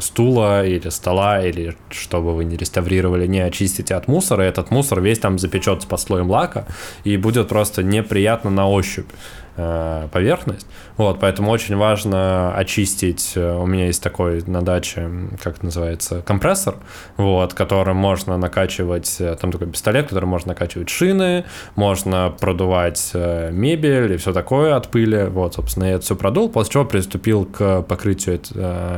стула 0.00 0.66
или 0.66 0.88
стола, 0.88 1.44
или 1.44 1.76
что 1.90 2.20
бы 2.20 2.34
вы 2.34 2.44
не 2.44 2.56
реставрировали, 2.56 3.26
не 3.26 3.40
очистите 3.40 3.94
от 3.94 4.08
мусора, 4.08 4.42
этот 4.42 4.70
мусор 4.70 5.00
весь 5.00 5.18
там 5.18 5.38
запечется 5.38 5.86
под 5.86 6.00
слоем 6.00 6.30
лака 6.30 6.66
и 7.04 7.16
будет 7.16 7.48
просто 7.48 7.82
неприятно 7.82 8.50
на 8.50 8.68
ощупь. 8.68 9.08
Э, 9.56 10.08
поверхность. 10.10 10.66
Вот, 10.96 11.20
поэтому 11.20 11.52
очень 11.52 11.76
важно 11.76 12.52
очистить. 12.56 13.34
Э, 13.36 13.56
у 13.56 13.66
меня 13.66 13.86
есть 13.86 14.02
такой 14.02 14.42
на 14.48 14.62
даче, 14.62 15.08
как 15.40 15.56
это 15.56 15.66
называется, 15.66 16.22
компрессор, 16.22 16.74
вот, 17.16 17.54
которым 17.54 17.96
можно 17.96 18.36
накачивать, 18.36 19.14
э, 19.20 19.36
там 19.40 19.52
такой 19.52 19.68
пистолет, 19.68 20.08
который 20.08 20.24
можно 20.24 20.48
накачивать 20.48 20.88
шины, 20.88 21.44
можно 21.76 22.34
продувать 22.40 23.12
мебель 23.14 24.14
и 24.14 24.16
все 24.16 24.32
такое 24.32 24.74
от 24.74 24.88
пыли. 24.88 25.26
Вот, 25.28 25.54
собственно, 25.54 25.84
я 25.84 25.92
это 25.92 26.04
все 26.04 26.16
продул, 26.16 26.48
после 26.48 26.72
чего 26.72 26.84
приступил 26.84 27.44
к 27.44 27.82
покрытию 27.82 28.40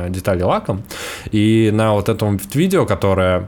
деталей 0.09 0.43
лаком. 0.43 0.83
И 1.31 1.69
на 1.71 1.93
вот 1.93 2.09
этом 2.09 2.39
видео, 2.53 2.87
которое 2.87 3.47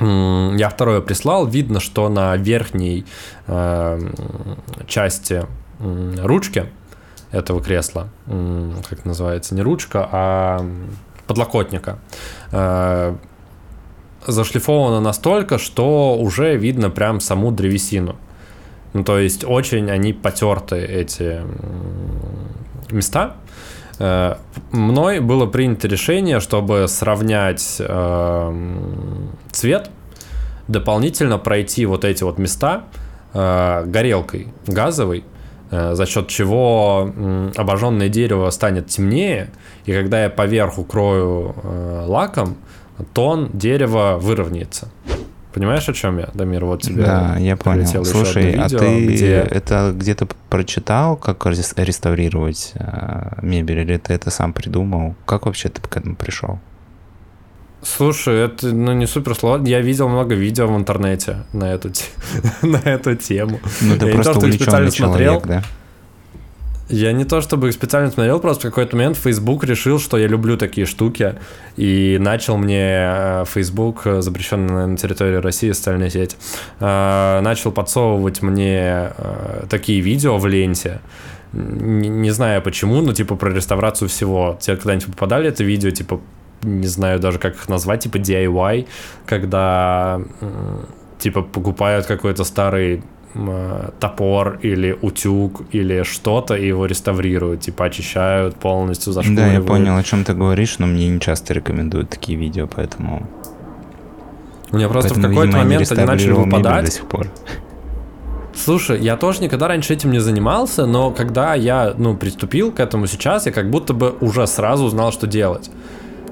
я 0.00 0.68
второе 0.68 1.00
прислал, 1.00 1.46
видно, 1.46 1.80
что 1.80 2.08
на 2.08 2.36
верхней 2.36 3.04
э, 3.46 4.00
части 4.86 5.46
ручки 5.78 6.66
этого 7.30 7.62
кресла, 7.62 8.08
как 8.88 9.04
называется, 9.04 9.54
не 9.54 9.62
ручка, 9.62 10.08
а 10.10 10.66
подлокотника, 11.28 11.98
э, 12.50 13.14
зашлифовано 14.26 15.00
настолько, 15.00 15.58
что 15.58 16.16
уже 16.18 16.56
видно 16.56 16.90
прям 16.90 17.20
саму 17.20 17.52
древесину. 17.52 18.16
Ну, 18.94 19.04
то 19.04 19.18
есть 19.18 19.44
очень 19.44 19.90
они 19.90 20.12
потерты, 20.12 20.76
эти 20.76 21.42
места. 22.90 23.36
Э, 23.98 24.36
мной 24.72 25.20
было 25.20 25.46
принято 25.46 25.86
решение, 25.86 26.40
чтобы 26.40 26.88
сравнять 26.88 27.76
э, 27.78 28.88
цвет, 29.52 29.90
дополнительно 30.66 31.38
пройти 31.38 31.86
вот 31.86 32.04
эти 32.04 32.24
вот 32.24 32.38
места 32.38 32.84
горелкой 33.34 34.48
газовой, 34.66 35.22
за 35.70 36.06
счет 36.06 36.28
чего 36.28 37.12
обожженное 37.56 38.08
дерево 38.08 38.48
станет 38.50 38.88
темнее, 38.88 39.50
и 39.84 39.92
когда 39.92 40.22
я 40.22 40.30
поверх 40.30 40.78
укрою 40.78 41.54
э, 41.62 42.04
лаком, 42.06 42.56
тон 43.12 43.50
дерева 43.52 44.18
выровняется. 44.20 44.88
Понимаешь, 45.52 45.88
о 45.88 45.92
чем 45.92 46.18
я, 46.18 46.28
Дамир? 46.34 46.64
Вот 46.64 46.82
тебе 46.82 47.04
Да, 47.04 47.36
я 47.38 47.56
понял. 47.56 48.04
Слушай, 48.04 48.52
видео, 48.52 48.62
а 48.64 48.68
ты 48.68 49.06
где... 49.06 49.34
это 49.36 49.92
где-то 49.94 50.28
прочитал, 50.50 51.16
как 51.16 51.46
реставрировать 51.46 52.72
э, 52.74 53.38
мебель, 53.42 53.80
или 53.80 53.96
ты 53.96 54.12
это 54.12 54.30
сам 54.30 54.52
придумал? 54.52 55.16
Как 55.24 55.46
вообще 55.46 55.68
ты 55.68 55.80
к 55.80 55.96
этому 55.96 56.16
пришел? 56.16 56.60
Слушай, 57.82 58.46
это 58.46 58.74
ну, 58.74 58.92
не 58.92 59.06
супер 59.06 59.34
сложно. 59.34 59.66
Я 59.66 59.80
видел 59.80 60.08
много 60.08 60.34
видео 60.34 60.66
в 60.66 60.76
интернете 60.76 61.44
на 61.52 61.72
эту, 61.72 61.90
на 62.62 62.78
эту 62.78 63.14
тему. 63.14 63.60
Ну, 63.80 63.96
ты 63.96 64.06
я 64.06 64.14
просто 64.14 64.46
не 64.46 64.52
то, 64.52 64.64
специально 64.64 64.90
человек, 64.90 65.42
смотрел. 65.42 65.60
да? 65.60 65.64
Я 66.88 67.12
не 67.12 67.24
то 67.24 67.42
чтобы 67.42 67.68
их 67.68 67.74
специально 67.74 68.10
смотрел, 68.10 68.40
просто 68.40 68.68
в 68.68 68.70
какой-то 68.70 68.96
момент 68.96 69.18
Facebook 69.18 69.62
решил, 69.64 70.00
что 70.00 70.16
я 70.16 70.26
люблю 70.26 70.56
такие 70.56 70.86
штуки, 70.86 71.34
и 71.76 72.16
начал 72.18 72.56
мне 72.56 72.80
э, 72.80 73.44
Facebook, 73.46 74.06
э, 74.06 74.22
запрещенный 74.22 74.86
на 74.86 74.96
территории 74.96 75.36
России 75.36 75.70
социальная 75.72 76.08
сеть, 76.08 76.36
э, 76.80 77.40
начал 77.42 77.72
подсовывать 77.72 78.40
мне 78.40 79.12
такие 79.68 80.00
видео 80.00 80.38
в 80.38 80.46
ленте, 80.46 81.00
не, 81.52 82.08
не 82.08 82.30
знаю 82.30 82.62
почему, 82.62 83.02
но 83.02 83.12
типа 83.12 83.36
про 83.36 83.52
реставрацию 83.52 84.08
всего. 84.08 84.58
Тебе 84.60 84.76
когда-нибудь 84.76 85.06
попадали 85.06 85.48
это 85.48 85.64
видео, 85.64 85.90
типа 85.90 86.20
не 86.62 86.86
знаю 86.86 87.20
даже, 87.20 87.38
как 87.38 87.54
их 87.54 87.68
назвать, 87.68 88.00
типа 88.04 88.16
DIY, 88.16 88.86
когда 89.26 90.20
типа 91.18 91.42
покупают 91.42 92.06
какой-то 92.06 92.44
старый 92.44 93.02
топор 94.00 94.58
или 94.62 94.98
утюг 95.02 95.62
или 95.70 96.02
что-то 96.02 96.54
и 96.54 96.66
его 96.66 96.86
реставрируют, 96.86 97.60
типа 97.60 97.84
очищают 97.84 98.56
полностью, 98.56 99.12
зашкуривают. 99.12 99.48
Да, 99.48 99.52
я 99.52 99.60
понял, 99.60 99.96
о 99.96 100.02
чем 100.02 100.24
ты 100.24 100.32
говоришь, 100.34 100.78
но 100.78 100.86
мне 100.86 101.08
не 101.08 101.20
часто 101.20 101.54
рекомендуют 101.54 102.10
такие 102.10 102.38
видео, 102.38 102.66
поэтому... 102.66 103.28
У 104.70 104.76
меня 104.76 104.88
просто 104.88 105.14
поэтому, 105.14 105.28
в 105.28 105.30
какой-то 105.30 105.58
видимо, 105.58 105.64
момент 105.64 105.92
они 105.92 106.04
начали 106.04 106.32
выпадать. 106.32 106.84
До 106.84 106.90
сих 106.90 107.06
пор. 107.06 107.28
Слушай, 108.54 109.00
я 109.00 109.16
тоже 109.16 109.42
никогда 109.42 109.68
раньше 109.68 109.92
этим 109.92 110.10
не 110.10 110.18
занимался, 110.18 110.86
но 110.86 111.10
когда 111.10 111.54
я, 111.54 111.94
ну, 111.96 112.16
приступил 112.16 112.72
к 112.72 112.80
этому 112.80 113.06
сейчас, 113.06 113.46
я 113.46 113.52
как 113.52 113.70
будто 113.70 113.94
бы 113.94 114.16
уже 114.20 114.46
сразу 114.46 114.88
знал, 114.88 115.12
что 115.12 115.26
делать. 115.26 115.70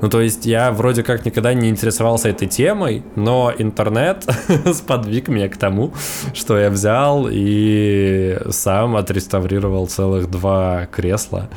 Ну, 0.01 0.09
то 0.09 0.21
есть 0.21 0.47
я 0.47 0.73
вроде 0.73 1.03
как 1.03 1.25
никогда 1.25 1.55
не 1.55 1.69
интересовался 1.69 2.29
этой 2.29 2.49
темой, 2.49 3.03
но 3.15 3.53
интернет 3.57 4.25
сподвиг 4.75 5.29
меня 5.29 5.49
к 5.49 5.57
тому, 5.57 5.93
что 6.35 6.59
я 6.59 6.71
взял 6.71 7.27
и 7.31 8.39
сам 8.51 8.97
отреставрировал 8.97 9.87
целых 9.87 10.31
два 10.31 10.87
кресла. 10.87 11.49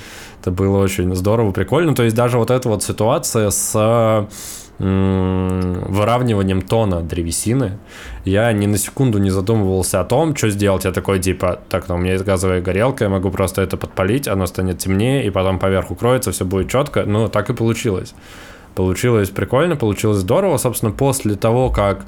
Это 0.42 0.52
было 0.52 0.78
очень 0.78 1.14
здорово, 1.16 1.52
прикольно. 1.52 1.94
То 1.94 2.04
есть 2.04 2.16
даже 2.16 2.38
вот 2.38 2.50
эта 2.50 2.70
вот 2.70 2.82
ситуация 2.84 3.50
с 3.50 4.28
выравниванием 4.80 6.62
тона 6.62 7.02
древесины, 7.02 7.78
я 8.24 8.52
ни 8.54 8.66
на 8.66 8.78
секунду 8.78 9.18
не 9.20 9.30
задумывался 9.30 10.00
о 10.00 10.06
том, 10.06 10.36
что 10.36 10.50
сделать. 10.50 10.86
Я 10.86 10.92
такой, 10.92 11.20
типа, 11.20 11.60
так, 11.70 11.90
ну, 11.90 11.96
у 11.96 11.98
меня 11.98 12.14
есть 12.14 12.24
газовая 12.24 12.62
горелка, 12.62 13.04
я 13.04 13.10
могу 13.10 13.30
просто 13.30 13.62
это 13.62 13.76
подпалить, 13.76 14.28
оно 14.28 14.48
станет 14.48 14.78
темнее, 14.80 15.26
и 15.26 15.30
потом 15.30 15.60
поверх 15.60 15.92
укроется, 15.92 16.32
все 16.32 16.46
будет 16.46 16.70
четко. 16.70 17.04
Ну, 17.04 17.28
так 17.28 17.50
и 17.50 17.54
получилось. 17.54 18.16
Получилось 18.76 19.30
прикольно, 19.30 19.76
получилось 19.76 20.20
здорово. 20.20 20.58
Собственно, 20.58 20.94
после 20.94 21.36
того, 21.36 21.70
как 21.70 22.06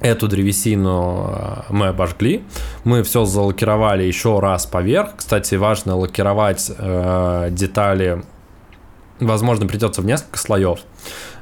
эту 0.00 0.28
древесину 0.28 1.30
э, 1.32 1.62
мы 1.70 1.86
обожгли, 1.88 2.44
мы 2.84 3.02
все 3.02 3.24
залакировали 3.24 4.02
еще 4.02 4.38
раз 4.38 4.66
поверх. 4.66 5.16
Кстати, 5.16 5.54
важно 5.54 5.96
лакировать 5.96 6.70
э, 6.76 7.48
детали 7.50 8.22
Возможно, 9.20 9.66
придется 9.66 10.02
в 10.02 10.06
несколько 10.06 10.38
слоев. 10.38 10.80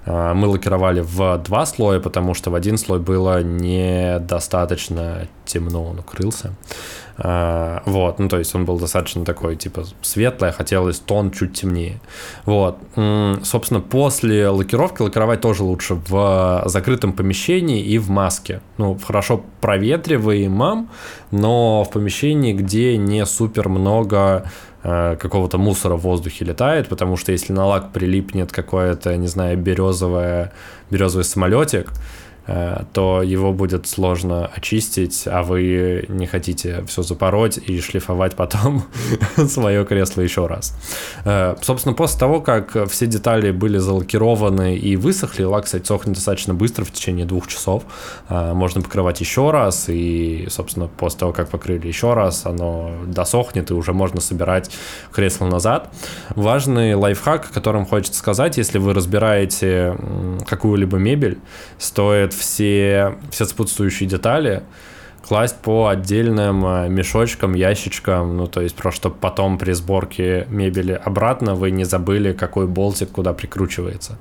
А, 0.05 0.35
мы 0.35 0.49
лакировали 0.49 1.01
в 1.01 1.39
два 1.39 1.65
слоя, 1.65 2.01
потому 2.01 2.35
что 2.35 2.51
в 2.51 2.55
один 2.55 2.77
слой 2.77 2.99
было 2.99 3.43
недостаточно 3.43 5.29
темно, 5.45 5.85
он 5.85 6.01
укрылся. 6.01 6.53
А, 7.17 7.83
вот, 7.87 8.19
ну 8.19 8.29
то 8.29 8.39
есть 8.39 8.55
он 8.55 8.65
был 8.65 8.79
достаточно 8.79 9.25
такой, 9.25 9.57
типа, 9.57 9.85
светлый, 10.03 10.51
а 10.51 10.53
хотелось 10.53 10.99
тон 10.99 11.31
чуть 11.31 11.55
темнее. 11.55 12.01
Вот, 12.45 12.79
собственно, 13.43 13.81
после 13.81 14.49
лакировки 14.49 15.03
лакировать 15.03 15.41
тоже 15.41 15.63
лучше 15.63 15.95
в 15.95 16.63
закрытом 16.67 17.13
помещении 17.13 17.83
и 17.83 17.99
в 17.99 18.11
маске. 18.11 18.61
Ну, 18.77 18.99
хорошо 18.99 19.45
проветриваемом, 19.61 20.91
но 21.31 21.85
в 21.85 21.91
помещении, 21.91 22.53
где 22.53 22.97
не 22.97 23.25
супер 23.25 23.69
много 23.69 24.23
Э, 24.33 24.72
какого-то 24.83 25.59
мусора 25.59 25.97
в 25.97 26.01
воздухе 26.01 26.45
летает, 26.45 26.89
потому 26.89 27.17
что 27.17 27.33
если 27.33 27.53
на 27.53 27.67
лак 27.67 27.93
прилипнет 27.93 28.51
какое-то, 28.51 29.17
не 29.17 29.29
знаю, 29.29 29.57
березовое, 29.57 30.53
березовый 30.91 31.25
самолетик, 31.25 31.91
Э, 31.91 32.22
то 32.47 33.23
его 33.23 33.53
будет 33.53 33.87
сложно 33.87 34.47
очистить, 34.47 35.25
а 35.27 35.43
вы 35.43 36.07
не 36.09 36.27
хотите 36.27 36.85
все 36.87 37.03
запороть 37.03 37.59
и 37.59 37.81
шлифовать 37.81 38.35
потом 38.37 38.85
свое 39.49 39.85
кресло 39.85 40.21
еще 40.21 40.47
раз. 40.47 40.77
Э, 41.25 41.57
собственно, 41.63 41.95
после 41.95 42.19
того, 42.19 42.41
как 42.41 42.89
все 42.91 43.07
детали 43.07 43.51
были 43.51 43.79
залакированы 43.79 44.77
и 44.77 44.97
высохли, 44.97 45.45
лак, 45.45 45.65
кстати, 45.65 45.87
сохнет 45.87 46.15
достаточно 46.15 46.55
быстро, 46.55 46.85
в 46.85 46.93
течение 46.93 47.27
двух 47.27 47.47
часов. 47.47 47.85
Э, 48.29 48.53
можно 48.55 48.83
покрывать 48.83 49.21
еще 49.21 49.51
раз, 49.51 49.89
и, 49.89 50.47
собственно, 50.51 50.89
после 50.89 51.21
того, 51.21 51.33
как 51.33 51.49
покрыли 51.49 51.87
еще 51.87 52.15
раз, 52.15 52.47
оно 52.47 52.93
досохнет, 53.07 53.71
и 53.71 53.75
уже 53.75 53.93
можно 53.93 54.21
собирать 54.21 54.71
кресло 55.13 55.47
назад. 55.47 55.93
Важный 56.31 56.95
лайфхак, 56.95 57.51
о 57.51 57.55
котором 57.55 57.87
хочется 57.87 58.19
сказать, 58.19 58.57
если 58.57 58.79
вы 58.79 58.95
разбираете 58.95 59.97
какую-либо 60.49 60.99
мебель, 60.99 61.39
стоит 61.79 62.32
все, 62.35 63.17
все 63.31 63.45
сопутствующие 63.45 64.09
детали 64.09 64.63
класть 65.23 65.57
по 65.57 65.89
отдельным 65.89 66.67
э, 66.67 66.89
мешочкам, 66.89 67.55
ящичкам, 67.55 68.37
ну, 68.37 68.47
то 68.47 68.61
есть 68.61 68.75
просто 68.75 69.09
потом 69.09 69.59
при 69.59 69.73
сборке 69.73 70.47
мебели 70.51 70.93
обратно 70.93 71.55
вы 71.55 71.71
не 71.71 71.85
забыли, 71.85 72.33
какой 72.33 72.67
болтик 72.67 73.13
куда 73.13 73.33
прикручивается. 73.33 74.19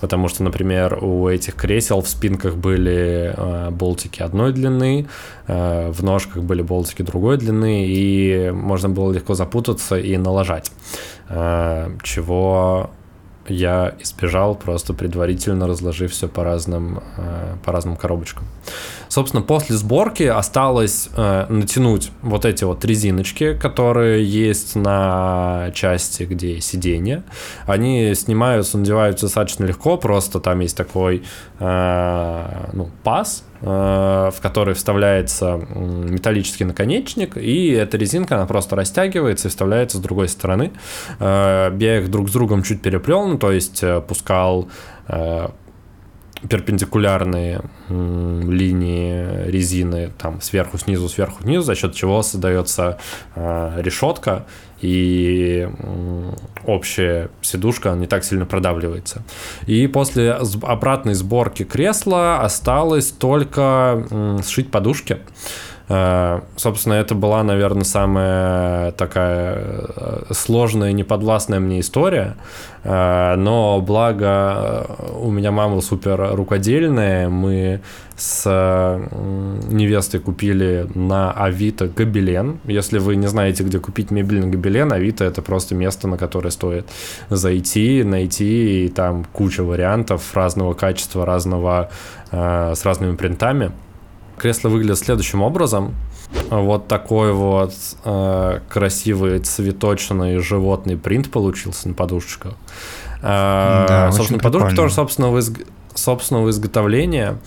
Потому 0.00 0.28
что, 0.28 0.42
например, 0.42 0.98
у 1.02 1.28
этих 1.28 1.54
кресел 1.54 2.00
в 2.00 2.08
спинках 2.08 2.54
были 2.54 3.34
э, 3.36 3.70
болтики 3.70 4.22
одной 4.22 4.52
длины, 4.52 5.06
э, 5.46 5.90
в 5.90 6.02
ножках 6.02 6.42
были 6.42 6.62
болтики 6.62 7.02
другой 7.02 7.36
длины, 7.36 7.86
и 7.86 8.50
можно 8.50 8.88
было 8.88 9.12
легко 9.12 9.34
запутаться 9.34 9.98
и 9.98 10.16
налажать. 10.16 10.70
Чего 12.02 12.90
я 13.48 13.94
избежал, 14.00 14.54
просто 14.54 14.94
предварительно 14.94 15.66
разложив 15.66 16.12
все 16.12 16.28
по 16.28 16.44
разным, 16.44 17.02
э, 17.16 17.56
по 17.64 17.72
разным 17.72 17.96
коробочкам. 17.96 18.44
Собственно, 19.08 19.42
после 19.42 19.76
сборки 19.76 20.24
осталось 20.24 21.08
э, 21.16 21.46
натянуть 21.48 22.10
вот 22.22 22.44
эти 22.44 22.64
вот 22.64 22.84
резиночки, 22.84 23.54
которые 23.54 24.24
есть 24.24 24.76
на 24.76 25.70
части, 25.74 26.24
где 26.24 26.60
сиденье. 26.60 27.22
Они 27.66 28.14
снимаются, 28.14 28.78
надеваются 28.78 29.26
достаточно 29.26 29.64
легко, 29.64 29.96
просто 29.96 30.40
там 30.40 30.60
есть 30.60 30.76
такой 30.76 31.22
э, 31.60 32.66
ну, 32.72 32.90
паз, 33.02 33.44
в 33.64 34.34
который 34.42 34.74
вставляется 34.74 35.56
металлический 35.74 36.64
наконечник, 36.64 37.38
и 37.38 37.70
эта 37.70 37.96
резинка, 37.96 38.36
она 38.36 38.46
просто 38.46 38.76
растягивается 38.76 39.48
и 39.48 39.50
вставляется 39.50 39.96
с 39.96 40.00
другой 40.00 40.28
стороны. 40.28 40.72
Э, 41.18 41.74
я 41.78 41.98
их 41.98 42.10
друг 42.10 42.28
с 42.28 42.32
другом 42.32 42.62
чуть 42.62 42.82
переплел, 42.82 43.26
ну, 43.26 43.38
то 43.38 43.52
есть 43.52 43.82
э, 43.82 44.00
пускал 44.00 44.68
перпендикулярные 46.48 47.62
линии 47.88 49.48
резины 49.50 50.12
там 50.18 50.40
сверху 50.40 50.78
снизу 50.78 51.08
сверху 51.08 51.42
снизу 51.42 51.62
за 51.62 51.74
счет 51.74 51.94
чего 51.94 52.22
создается 52.22 52.98
э, 53.34 53.80
решетка 53.82 54.46
и 54.84 55.66
общая 56.66 57.30
сидушка 57.40 57.94
не 57.94 58.06
так 58.06 58.22
сильно 58.22 58.44
продавливается. 58.44 59.22
И 59.66 59.86
после 59.86 60.32
обратной 60.32 61.14
сборки 61.14 61.62
кресла 61.62 62.40
осталось 62.42 63.10
только 63.10 64.06
сшить 64.46 64.70
подушки 64.70 65.20
собственно, 65.86 66.94
это 66.94 67.14
была, 67.14 67.42
наверное, 67.42 67.84
самая 67.84 68.92
такая 68.92 69.58
э, 69.58 70.22
сложная, 70.32 70.92
неподвластная 70.92 71.60
мне 71.60 71.80
история. 71.80 72.36
Э, 72.84 73.34
но 73.36 73.82
благо 73.82 74.86
у 75.14 75.30
меня 75.30 75.50
мама 75.50 75.82
супер 75.82 76.34
рукодельная. 76.34 77.28
Мы 77.28 77.82
с 78.16 78.48
невестой 79.68 80.20
купили 80.20 80.86
на 80.94 81.32
Авито 81.32 81.88
гобелен. 81.88 82.60
Если 82.64 82.98
вы 82.98 83.16
не 83.16 83.26
знаете, 83.26 83.62
где 83.62 83.78
купить 83.78 84.10
мебельный 84.10 84.48
гобелен, 84.48 84.90
Авито 84.90 85.24
это 85.24 85.42
просто 85.42 85.74
место, 85.74 86.08
на 86.08 86.16
которое 86.16 86.50
стоит 86.50 86.88
зайти, 87.28 88.04
найти, 88.04 88.86
и 88.86 88.88
там 88.88 89.26
куча 89.32 89.62
вариантов 89.62 90.34
разного 90.34 90.72
качества, 90.72 91.26
разного, 91.26 91.90
с 92.30 92.84
разными 92.84 93.16
принтами. 93.16 93.72
Кресло 94.38 94.68
выглядит 94.68 94.98
следующим 94.98 95.42
образом. 95.42 95.94
Вот 96.50 96.88
такой 96.88 97.32
вот 97.32 97.72
э, 98.04 98.60
красивый 98.68 99.38
цветочный 99.38 100.38
животный 100.38 100.96
принт 100.96 101.30
получился 101.30 101.88
на 101.88 101.94
подушечках. 101.94 102.54
Э, 103.22 103.86
да, 103.88 104.12
собственно, 104.12 104.40
подушка 104.40 104.68
прикольно. 104.68 104.82
тоже 104.82 104.94
собственного, 104.94 105.38
из... 105.38 105.52
собственного 105.94 106.50
изготовления. 106.50 107.38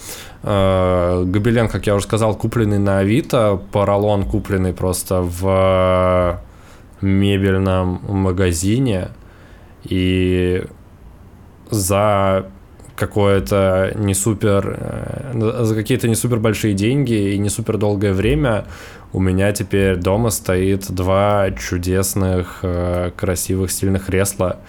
Э, 0.44 1.24
гобелен, 1.26 1.68
как 1.68 1.86
я 1.88 1.96
уже 1.96 2.06
сказал, 2.06 2.36
купленный 2.36 2.80
на 2.80 3.00
Авито, 3.00 3.62
поролон 3.72 4.24
купленный 4.24 4.74
просто 4.74 5.22
в 5.22 6.42
мебельном 7.02 8.02
магазине. 8.08 9.10
И 9.84 10.66
за 11.70 12.48
какое-то 12.98 13.94
не 13.96 14.14
супер, 14.14 14.78
э, 14.80 15.64
за 15.64 15.76
какие-то 15.76 16.10
не 16.10 16.16
супер 16.16 16.40
большие 16.40 16.74
деньги 16.74 17.34
и 17.34 17.38
не 17.38 17.50
супер 17.50 17.78
долгое 17.78 18.12
время 18.12 18.66
у 19.14 19.20
меня 19.20 19.52
теперь 19.54 19.96
дома 19.96 20.32
стоит 20.32 20.92
два 20.92 21.52
чудесных, 21.52 22.60
э, 22.64 23.12
красивых, 23.16 23.72
стильных 23.72 24.08
кресла, 24.08 24.60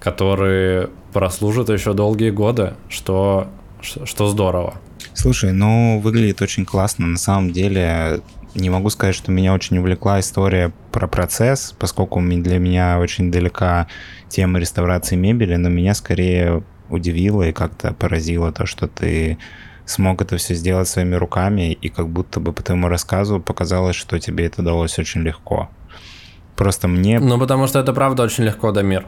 которые 0.00 0.90
прослужат 1.12 1.70
еще 1.70 1.94
долгие 1.94 2.30
годы, 2.30 2.74
что, 2.88 3.48
что 3.80 4.26
здорово. 4.28 4.74
Слушай, 5.14 5.52
ну 5.52 6.00
выглядит 6.00 6.42
очень 6.42 6.66
классно. 6.66 7.06
На 7.06 7.16
самом 7.16 7.52
деле 7.52 8.20
не 8.54 8.68
могу 8.68 8.90
сказать, 8.90 9.14
что 9.14 9.32
меня 9.32 9.54
очень 9.54 9.78
увлекла 9.78 10.20
история 10.20 10.72
про 10.92 11.06
процесс, 11.06 11.74
поскольку 11.78 12.20
для 12.20 12.58
меня 12.58 12.98
очень 12.98 13.30
далека 13.30 13.86
тема 14.28 14.58
реставрации 14.58 15.16
мебели, 15.16 15.56
но 15.56 15.68
меня 15.68 15.94
скорее 15.94 16.62
удивило 16.88 17.42
и 17.42 17.52
как-то 17.52 17.92
поразило 17.92 18.52
то, 18.52 18.66
что 18.66 18.88
ты 18.88 19.38
смог 19.84 20.20
это 20.20 20.36
все 20.36 20.54
сделать 20.54 20.88
своими 20.88 21.14
руками, 21.14 21.72
и 21.72 21.88
как 21.88 22.08
будто 22.08 22.40
бы 22.40 22.52
по 22.52 22.62
твоему 22.62 22.88
рассказу 22.88 23.40
показалось, 23.40 23.96
что 23.96 24.18
тебе 24.18 24.46
это 24.46 24.62
далось 24.62 24.98
очень 24.98 25.22
легко. 25.22 25.70
Просто 26.56 26.88
мне... 26.88 27.20
Ну, 27.20 27.38
потому 27.38 27.66
что 27.66 27.78
это 27.78 27.92
правда 27.92 28.24
очень 28.24 28.44
легко, 28.44 28.72
Дамир. 28.72 29.06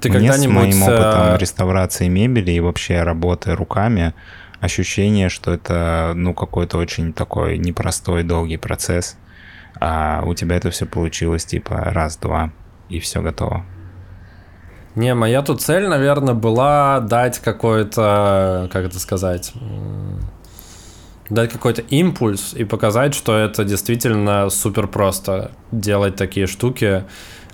Ты 0.00 0.10
мне 0.10 0.32
с 0.32 0.46
моим 0.46 0.82
опытом 0.82 1.36
реставрации 1.38 2.08
мебели 2.08 2.50
и 2.50 2.60
вообще 2.60 3.02
работы 3.02 3.54
руками 3.54 4.14
ощущение, 4.60 5.28
что 5.28 5.52
это, 5.52 6.12
ну, 6.14 6.34
какой-то 6.34 6.78
очень 6.78 7.12
такой 7.12 7.58
непростой, 7.58 8.22
долгий 8.22 8.56
процесс, 8.56 9.16
а 9.80 10.22
у 10.24 10.34
тебя 10.34 10.56
это 10.56 10.70
все 10.70 10.86
получилось, 10.86 11.44
типа, 11.44 11.76
раз-два, 11.76 12.50
и 12.88 12.98
все 12.98 13.22
готово. 13.22 13.64
Не, 14.94 15.14
моя 15.14 15.42
тут 15.42 15.60
цель, 15.60 15.88
наверное, 15.88 16.34
была 16.34 17.00
дать 17.00 17.40
какой-то, 17.40 18.68
как 18.72 18.84
это 18.86 19.00
сказать, 19.00 19.52
дать 21.28 21.50
какой-то 21.50 21.82
импульс 21.82 22.54
и 22.54 22.64
показать, 22.64 23.14
что 23.14 23.36
это 23.36 23.64
действительно 23.64 24.48
супер 24.50 24.86
просто 24.86 25.50
делать 25.72 26.14
такие 26.14 26.46
штуки. 26.46 27.04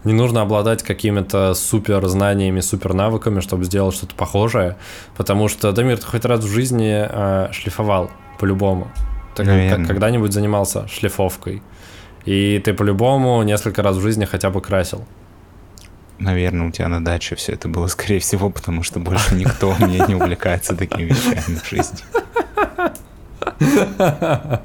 Не 0.04 0.12
нужно 0.12 0.42
обладать 0.42 0.82
какими-то 0.82 1.54
супер 1.54 2.06
знаниями, 2.08 2.60
супер 2.60 2.94
навыками, 2.94 3.40
чтобы 3.40 3.64
сделать 3.64 3.94
что-то 3.94 4.14
похожее, 4.14 4.76
потому 5.16 5.48
что, 5.48 5.72
Дамир, 5.72 5.98
ты 5.98 6.06
хоть 6.06 6.24
раз 6.24 6.40
в 6.40 6.48
жизни 6.48 7.06
э, 7.08 7.52
шлифовал 7.52 8.10
по-любому. 8.38 8.90
Ты 9.34 9.44
как, 9.44 9.86
когда-нибудь 9.86 10.32
занимался 10.32 10.88
шлифовкой. 10.88 11.62
И 12.24 12.60
ты 12.64 12.74
по-любому 12.74 13.42
несколько 13.42 13.82
раз 13.82 13.96
в 13.96 14.00
жизни 14.00 14.24
хотя 14.24 14.50
бы 14.50 14.60
красил 14.60 15.04
наверное, 16.20 16.68
у 16.68 16.70
тебя 16.70 16.88
на 16.88 17.04
даче 17.04 17.34
все 17.34 17.52
это 17.52 17.68
было, 17.68 17.86
скорее 17.88 18.20
всего, 18.20 18.50
потому 18.50 18.82
что 18.82 19.00
больше 19.00 19.34
никто 19.34 19.74
меня 19.78 20.06
не 20.06 20.14
увлекается 20.14 20.76
такими 20.76 21.08
вещами 21.08 21.58
в 21.58 21.68
жизни. 21.68 21.98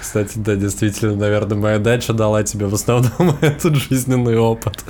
Кстати, 0.00 0.38
да, 0.38 0.54
действительно, 0.56 1.16
наверное, 1.16 1.56
моя 1.56 1.78
дача 1.78 2.12
дала 2.12 2.42
тебе 2.42 2.66
в 2.66 2.74
основном 2.74 3.36
этот 3.40 3.76
жизненный 3.76 4.38
опыт. 4.38 4.84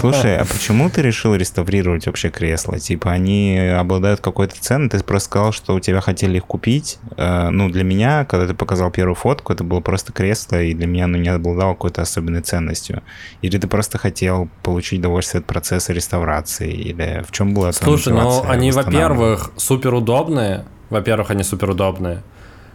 Слушай, 0.00 0.38
а 0.38 0.44
почему 0.44 0.90
ты 0.90 1.02
решил 1.02 1.34
реставрировать 1.34 2.06
вообще 2.06 2.30
кресла? 2.30 2.78
Типа, 2.78 3.12
они 3.12 3.58
обладают 3.58 4.20
какой-то 4.20 4.54
ценой, 4.60 4.88
ты 4.88 5.02
просто 5.02 5.28
сказал, 5.28 5.52
что 5.52 5.74
у 5.74 5.80
тебя 5.80 6.00
хотели 6.00 6.38
их 6.38 6.46
купить. 6.46 6.98
Э, 7.16 7.50
ну, 7.50 7.68
для 7.68 7.84
меня, 7.84 8.24
когда 8.24 8.46
ты 8.46 8.54
показал 8.54 8.90
первую 8.90 9.14
фотку, 9.14 9.52
это 9.52 9.64
было 9.64 9.80
просто 9.80 10.12
кресло, 10.12 10.60
и 10.60 10.74
для 10.74 10.86
меня 10.86 11.04
оно 11.04 11.18
не 11.18 11.28
обладало 11.28 11.72
какой-то 11.72 12.02
особенной 12.02 12.42
ценностью. 12.42 13.02
Или 13.42 13.58
ты 13.58 13.68
просто 13.68 13.98
хотел 13.98 14.48
получить 14.62 15.00
удовольствие 15.00 15.40
от 15.40 15.46
процесса 15.46 15.92
реставрации, 15.92 16.72
или 16.72 17.24
в 17.26 17.32
чем 17.32 17.54
была 17.54 17.72
Слушай, 17.72 18.12
ну, 18.12 18.42
они, 18.46 18.72
во-первых, 18.72 19.52
супер 19.56 19.94
удобные, 19.94 20.64
во-первых, 20.90 21.30
они 21.30 21.42
супер 21.42 21.70
удобные. 21.70 22.22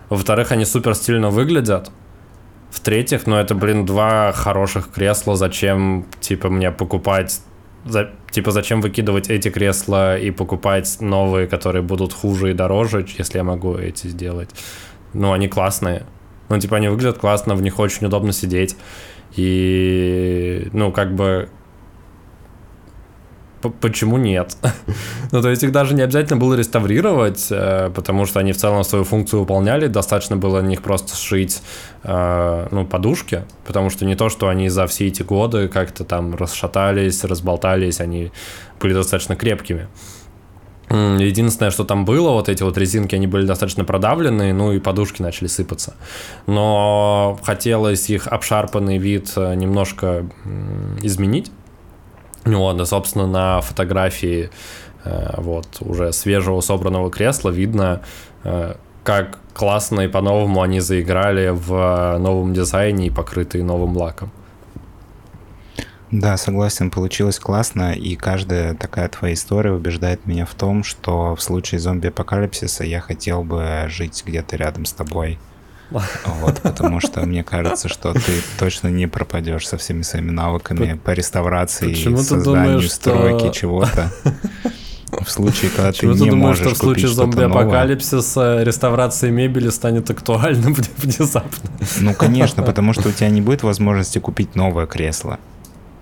Во-вторых, 0.09 0.51
они 0.51 0.65
супер 0.65 0.95
стильно 0.95 1.29
выглядят. 1.29 1.91
В-третьих, 2.71 3.27
ну 3.27 3.35
это, 3.35 3.55
блин, 3.55 3.85
два 3.85 4.31
хороших 4.31 4.91
кресла. 4.91 5.35
Зачем, 5.35 6.05
типа, 6.19 6.49
мне 6.49 6.71
покупать 6.71 7.41
за, 7.85 8.11
типа, 8.31 8.51
зачем 8.51 8.81
выкидывать 8.81 9.29
эти 9.29 9.49
кресла 9.49 10.17
и 10.17 10.31
покупать 10.31 10.97
новые, 10.99 11.47
которые 11.47 11.83
будут 11.83 12.13
хуже 12.13 12.51
и 12.51 12.53
дороже, 12.53 13.05
если 13.17 13.37
я 13.37 13.43
могу 13.43 13.77
эти 13.77 14.07
сделать. 14.07 14.49
Ну, 15.13 15.31
они 15.31 15.47
классные. 15.47 16.05
Ну, 16.49 16.59
типа, 16.59 16.77
они 16.77 16.87
выглядят 16.89 17.17
классно, 17.17 17.55
в 17.55 17.61
них 17.61 17.79
очень 17.79 18.07
удобно 18.07 18.33
сидеть. 18.33 18.75
И, 19.35 20.67
ну, 20.73 20.91
как 20.91 21.15
бы 21.15 21.49
почему 23.69 24.17
нет? 24.17 24.57
ну, 25.31 25.41
то 25.41 25.49
есть 25.49 25.63
их 25.63 25.71
даже 25.71 25.93
не 25.93 26.01
обязательно 26.01 26.37
было 26.37 26.53
реставрировать, 26.55 27.47
э, 27.49 27.91
потому 27.93 28.25
что 28.25 28.39
они 28.39 28.53
в 28.53 28.57
целом 28.57 28.83
свою 28.83 29.03
функцию 29.03 29.41
выполняли, 29.41 29.87
достаточно 29.87 30.37
было 30.37 30.61
на 30.61 30.67
них 30.67 30.81
просто 30.81 31.15
сшить, 31.15 31.61
э, 32.03 32.67
ну, 32.71 32.85
подушки, 32.85 33.43
потому 33.65 33.89
что 33.89 34.05
не 34.05 34.15
то, 34.15 34.29
что 34.29 34.47
они 34.47 34.69
за 34.69 34.87
все 34.87 35.07
эти 35.07 35.23
годы 35.23 35.67
как-то 35.67 36.03
там 36.03 36.35
расшатались, 36.35 37.23
разболтались, 37.23 37.99
они 37.99 38.31
были 38.79 38.93
достаточно 38.93 39.35
крепкими. 39.35 39.87
Единственное, 40.89 41.71
что 41.71 41.83
там 41.83 42.05
было, 42.05 42.31
вот 42.31 42.47
эти 42.47 42.61
вот 42.61 42.77
резинки, 42.77 43.15
они 43.15 43.25
были 43.25 43.45
достаточно 43.45 43.83
продавленные, 43.83 44.53
ну 44.53 44.71
и 44.71 44.79
подушки 44.79 45.21
начали 45.21 45.47
сыпаться. 45.47 45.95
Но 46.45 47.39
хотелось 47.43 48.09
их 48.09 48.27
обшарпанный 48.27 48.99
вид 48.99 49.31
э, 49.35 49.55
немножко 49.55 50.25
изменить. 51.01 51.51
Вот, 52.45 52.77
да, 52.77 52.85
собственно, 52.85 53.27
на 53.27 53.61
фотографии 53.61 54.51
э, 55.03 55.33
вот 55.37 55.67
уже 55.81 56.13
свежего 56.13 56.61
собранного 56.61 57.09
кресла 57.09 57.49
видно, 57.49 58.01
э, 58.43 58.75
как 59.03 59.39
классно 59.53 60.01
и 60.01 60.07
по-новому 60.07 60.61
они 60.61 60.79
заиграли 60.79 61.49
в 61.49 62.17
новом 62.19 62.53
дизайне 62.53 63.07
и 63.07 63.09
покрытые 63.09 63.63
новым 63.63 63.97
лаком. 63.97 64.31
Да, 66.11 66.37
согласен, 66.37 66.91
получилось 66.91 67.39
классно, 67.39 67.93
и 67.93 68.15
каждая 68.15 68.75
такая 68.75 69.09
твоя 69.09 69.33
история 69.33 69.71
убеждает 69.71 70.25
меня 70.27 70.45
в 70.45 70.53
том, 70.53 70.83
что 70.83 71.35
в 71.35 71.41
случае 71.41 71.79
зомби-апокалипсиса 71.79 72.83
я 72.83 73.01
хотел 73.01 73.43
бы 73.43 73.85
жить 73.87 74.23
где-то 74.25 74.55
рядом 74.55 74.85
с 74.85 74.93
тобой. 74.93 75.39
Вот, 75.91 76.61
потому 76.61 76.99
что 76.99 77.21
мне 77.25 77.43
кажется, 77.43 77.87
что 77.87 78.13
ты 78.13 78.41
точно 78.59 78.87
не 78.87 79.07
пропадешь 79.07 79.67
со 79.67 79.77
всеми 79.77 80.01
своими 80.01 80.31
навыками 80.31 80.99
по 81.03 81.11
реставрации, 81.11 81.89
Почему 81.89 82.17
созданию, 82.17 82.43
думаешь, 82.43 82.91
стройки 82.91 83.45
что... 83.45 83.53
чего-то. 83.53 84.11
В 85.21 85.29
случае, 85.29 85.71
когда 85.71 85.91
Почему 85.91 86.13
ты, 86.13 86.17
ты 86.17 86.23
не 86.25 86.29
думаешь, 86.31 86.57
можешь 86.59 86.65
что 86.65 86.75
в 86.75 86.77
случае 86.77 87.07
зомби-апокалипсиса 87.07 88.63
реставрация 88.63 89.31
мебели 89.31 89.69
станет 89.69 90.09
актуальным 90.09 90.75
внезапно? 90.97 91.69
Ну, 91.99 92.13
конечно, 92.13 92.63
потому 92.63 92.93
что 92.93 93.09
у 93.09 93.11
тебя 93.11 93.29
не 93.29 93.41
будет 93.41 93.63
возможности 93.63 94.19
купить 94.19 94.55
новое 94.55 94.87
кресло. 94.87 95.39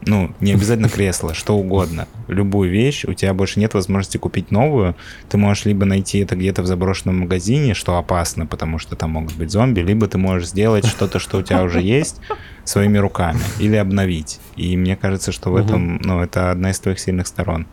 Ну, 0.06 0.32
не 0.40 0.54
обязательно 0.54 0.90
кресло, 0.90 1.34
что 1.34 1.56
угодно. 1.56 2.08
Любую 2.28 2.70
вещь, 2.70 3.06
у 3.06 3.14
тебя 3.14 3.34
больше 3.34 3.60
нет 3.60 3.74
возможности 3.74 4.18
купить 4.18 4.52
новую. 4.52 4.96
Ты 5.30 5.38
можешь 5.38 5.66
либо 5.66 5.86
найти 5.86 6.20
это 6.20 6.36
где-то 6.36 6.62
в 6.62 6.66
заброшенном 6.68 7.22
магазине, 7.22 7.74
что 7.74 7.98
опасно, 7.98 8.46
потому 8.46 8.80
что 8.80 8.96
там 8.96 9.12
могут 9.12 9.36
быть 9.36 9.52
зомби, 9.52 9.82
либо 9.82 10.08
ты 10.08 10.18
можешь 10.18 10.50
сделать 10.50 10.86
что-то, 10.86 11.20
что 11.20 11.40
у 11.40 11.42
тебя 11.42 11.64
уже 11.64 11.82
есть, 11.82 12.22
своими 12.64 12.98
руками, 12.98 13.40
или 13.60 13.76
обновить. 13.76 14.40
И 14.56 14.78
мне 14.78 14.96
кажется, 14.96 15.32
что 15.32 15.52
в 15.52 15.56
этом, 15.56 15.98
ну, 16.04 16.22
это 16.22 16.52
одна 16.52 16.72
из 16.72 16.80
твоих 16.80 17.00
сильных 17.00 17.28
сторон. 17.28 17.68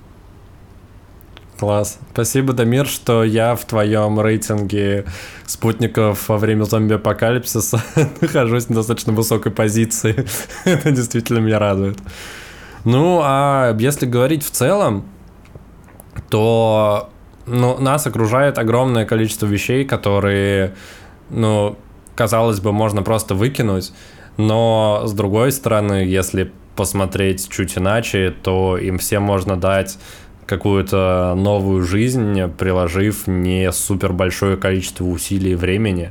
Класс. 1.61 1.99
Спасибо, 2.14 2.55
Дамир, 2.55 2.87
что 2.87 3.23
я 3.23 3.55
в 3.55 3.66
твоем 3.66 4.18
рейтинге 4.18 5.05
спутников 5.44 6.31
во 6.31 6.38
время 6.38 6.64
зомби-апокалипсиса 6.64 7.83
нахожусь 8.23 8.70
на 8.70 8.77
достаточно 8.77 9.12
высокой 9.12 9.53
позиции. 9.53 10.25
Это 10.64 10.90
действительно 10.90 11.40
меня 11.40 11.59
радует. 11.59 11.99
Ну, 12.87 13.20
а 13.23 13.77
если 13.79 14.07
говорить 14.07 14.42
в 14.42 14.51
целом, 14.51 15.05
то 16.31 17.11
ну, 17.44 17.77
нас 17.77 18.07
окружает 18.07 18.57
огромное 18.57 19.05
количество 19.05 19.44
вещей, 19.44 19.85
которые, 19.85 20.75
ну, 21.29 21.77
казалось 22.14 22.61
бы, 22.61 22.73
можно 22.73 23.03
просто 23.03 23.35
выкинуть, 23.35 23.92
но 24.38 25.03
с 25.05 25.12
другой 25.12 25.53
стороны, 25.53 26.07
если 26.07 26.53
посмотреть 26.75 27.51
чуть 27.51 27.77
иначе, 27.77 28.35
то 28.42 28.79
им 28.79 28.96
всем 28.96 29.25
можно 29.25 29.59
дать 29.59 29.99
какую-то 30.51 31.35
новую 31.37 31.85
жизнь, 31.85 32.43
приложив 32.59 33.29
не 33.29 33.71
супер 33.71 34.13
большое 34.13 34.57
количество 34.57 35.05
усилий 35.05 35.53
и 35.53 35.55
времени. 35.55 36.11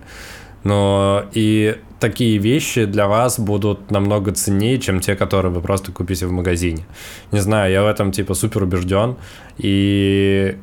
Но 0.63 1.25
и 1.33 1.75
такие 1.99 2.37
вещи 2.37 2.85
для 2.85 3.07
вас 3.07 3.37
будут 3.37 3.91
намного 3.91 4.31
ценнее, 4.31 4.79
чем 4.79 5.01
те, 5.01 5.15
которые 5.15 5.51
вы 5.51 5.61
просто 5.61 5.91
купите 5.91 6.25
в 6.25 6.31
магазине. 6.31 6.85
Не 7.33 7.39
знаю, 7.39 7.71
я 7.71 7.83
в 7.83 7.87
этом 7.87 8.13
типа 8.13 8.33
супер 8.33 8.63
убежден. 8.63 9.17
И 9.57 10.57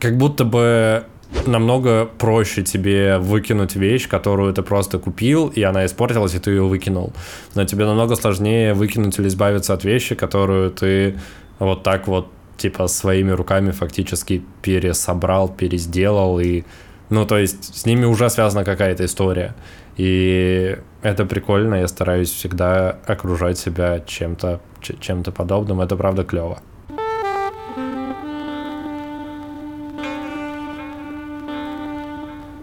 как 0.00 0.16
будто 0.18 0.44
бы 0.44 1.04
намного 1.46 2.06
проще 2.18 2.62
тебе 2.62 3.18
выкинуть 3.18 3.76
вещь, 3.76 4.08
которую 4.08 4.52
ты 4.52 4.62
просто 4.62 4.98
купил, 4.98 5.46
и 5.46 5.62
она 5.62 5.86
испортилась, 5.86 6.34
и 6.34 6.38
ты 6.40 6.50
ее 6.50 6.64
выкинул. 6.64 7.12
Но 7.54 7.64
тебе 7.64 7.84
намного 7.84 8.16
сложнее 8.16 8.74
выкинуть 8.74 9.16
или 9.20 9.28
избавиться 9.28 9.74
от 9.74 9.84
вещи, 9.84 10.16
которую 10.16 10.70
ты 10.70 11.14
вот 11.58 11.82
так 11.84 12.08
вот 12.08 12.26
типа 12.56 12.86
своими 12.86 13.30
руками 13.32 13.70
фактически 13.70 14.42
пересобрал, 14.62 15.48
пересделал 15.48 16.40
и 16.40 16.64
ну, 17.08 17.24
то 17.24 17.38
есть 17.38 17.76
с 17.76 17.86
ними 17.86 18.04
уже 18.04 18.28
связана 18.30 18.64
какая-то 18.64 19.04
история. 19.04 19.54
И 19.96 20.76
это 21.02 21.24
прикольно, 21.24 21.76
я 21.76 21.88
стараюсь 21.88 22.30
всегда 22.30 22.98
окружать 23.06 23.58
себя 23.58 24.00
чем-то 24.00 24.60
чем-то 24.80 25.32
подобным. 25.32 25.80
Это 25.80 25.96
правда 25.96 26.24
клево. 26.24 26.58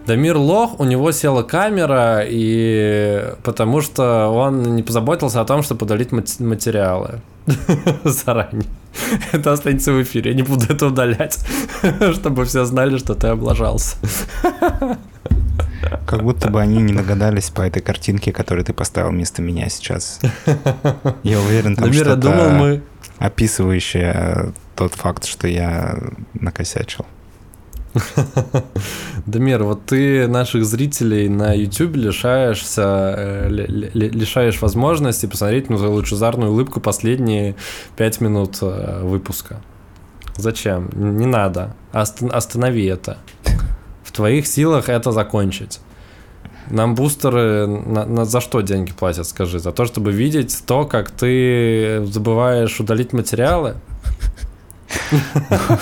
Дамир 0.06 0.36
лох, 0.36 0.80
у 0.80 0.84
него 0.84 1.12
села 1.12 1.42
камера, 1.42 2.22
и 2.26 3.32
потому 3.42 3.80
что 3.80 4.28
он 4.28 4.76
не 4.76 4.82
позаботился 4.82 5.40
о 5.40 5.46
том, 5.46 5.62
чтобы 5.62 5.86
удалить 5.86 6.12
материалы 6.12 7.22
заранее. 8.04 8.68
Это 9.32 9.52
останется 9.52 9.92
в 9.92 10.02
эфире, 10.02 10.30
я 10.30 10.36
не 10.36 10.42
буду 10.42 10.66
это 10.68 10.86
удалять, 10.86 11.38
чтобы 12.14 12.44
все 12.44 12.64
знали, 12.64 12.98
что 12.98 13.14
ты 13.14 13.28
облажался. 13.28 13.96
Как 16.06 16.22
будто 16.22 16.50
бы 16.50 16.60
они 16.60 16.80
не 16.80 16.92
нагадались 16.92 17.50
по 17.50 17.62
этой 17.62 17.82
картинке, 17.82 18.32
которую 18.32 18.64
ты 18.64 18.72
поставил 18.72 19.10
вместо 19.10 19.42
меня 19.42 19.68
сейчас. 19.68 20.20
Я 21.22 21.40
уверен, 21.40 21.76
там 21.76 21.92
что-то 21.92 22.16
думал, 22.16 22.50
мы... 22.50 22.82
описывающее 23.18 24.52
тот 24.76 24.94
факт, 24.94 25.24
что 25.24 25.46
я 25.46 25.96
накосячил. 26.34 27.06
Дамир, 29.26 29.64
вот 29.64 29.86
ты 29.86 30.28
наших 30.28 30.66
зрителей 30.66 31.28
на 31.30 31.54
YouTube 31.54 31.96
лишаешься, 31.96 33.14
э, 33.16 33.48
лишаешь 33.48 34.60
возможности 34.60 35.24
посмотреть 35.24 35.70
на 35.70 35.78
твою 35.78 35.92
лучезарную 35.94 36.52
улыбку 36.52 36.80
последние 36.80 37.54
пять 37.96 38.20
минут 38.20 38.58
э, 38.60 39.00
выпуска. 39.02 39.62
Зачем? 40.36 40.90
Не 40.94 41.26
надо. 41.26 41.74
Останови 41.92 42.84
это. 42.84 43.16
В 44.02 44.12
твоих 44.12 44.46
силах 44.46 44.90
это 44.90 45.10
закончить. 45.10 45.80
Нам 46.68 46.94
бустеры 46.94 47.66
на, 47.66 48.04
на, 48.04 48.24
за 48.24 48.40
что 48.40 48.60
деньги 48.60 48.92
платят, 48.92 49.26
скажи? 49.26 49.58
За 49.58 49.72
то, 49.72 49.86
чтобы 49.86 50.12
видеть 50.12 50.64
то, 50.66 50.84
как 50.84 51.10
ты 51.10 52.04
забываешь 52.06 52.78
удалить 52.78 53.12
материалы? 53.12 53.76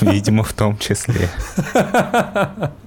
Видимо, 0.00 0.44
в 0.44 0.52
том 0.52 0.78
числе. 0.78 1.28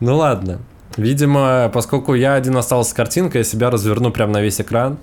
Ну 0.00 0.16
ладно. 0.16 0.60
Видимо, 0.96 1.70
поскольку 1.72 2.14
я 2.14 2.34
один 2.34 2.56
остался 2.56 2.90
с 2.90 2.92
картинкой, 2.92 3.38
я 3.38 3.44
себя 3.44 3.70
разверну 3.70 4.10
прямо 4.10 4.34
на 4.34 4.42
весь 4.42 4.60
экран. 4.60 4.98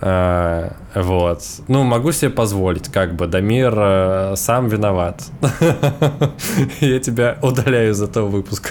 А, 0.00 0.74
вот. 0.94 1.42
Ну, 1.66 1.82
могу 1.82 2.12
себе 2.12 2.30
позволить, 2.30 2.88
как 2.88 3.14
бы, 3.14 3.26
Дамир 3.26 3.74
э, 3.76 4.34
сам 4.36 4.68
виноват. 4.68 5.24
Я 6.80 7.00
тебя 7.00 7.36
удаляю 7.42 7.90
из 7.90 8.00
этого 8.00 8.28
выпуска. 8.28 8.70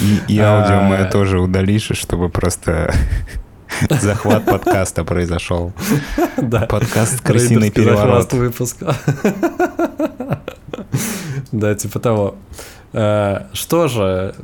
И, 0.00 0.34
и 0.34 0.38
аудио 0.40 0.80
мое 0.80 1.06
а. 1.06 1.10
тоже 1.10 1.38
удалишь, 1.38 1.90
чтобы 1.92 2.30
просто 2.30 2.92
Захват 3.88 4.44
подкаста 4.44 5.04
произошел. 5.04 5.72
Да. 6.36 6.62
Подкаст 6.62 7.20
«Крысиный 7.20 7.70
переворот». 7.70 8.32
Выпуска. 8.32 8.94
Да, 11.52 11.74
типа 11.74 11.98
того. 11.98 12.36
Э, 12.92 13.46
что 13.52 13.88
же, 13.88 14.34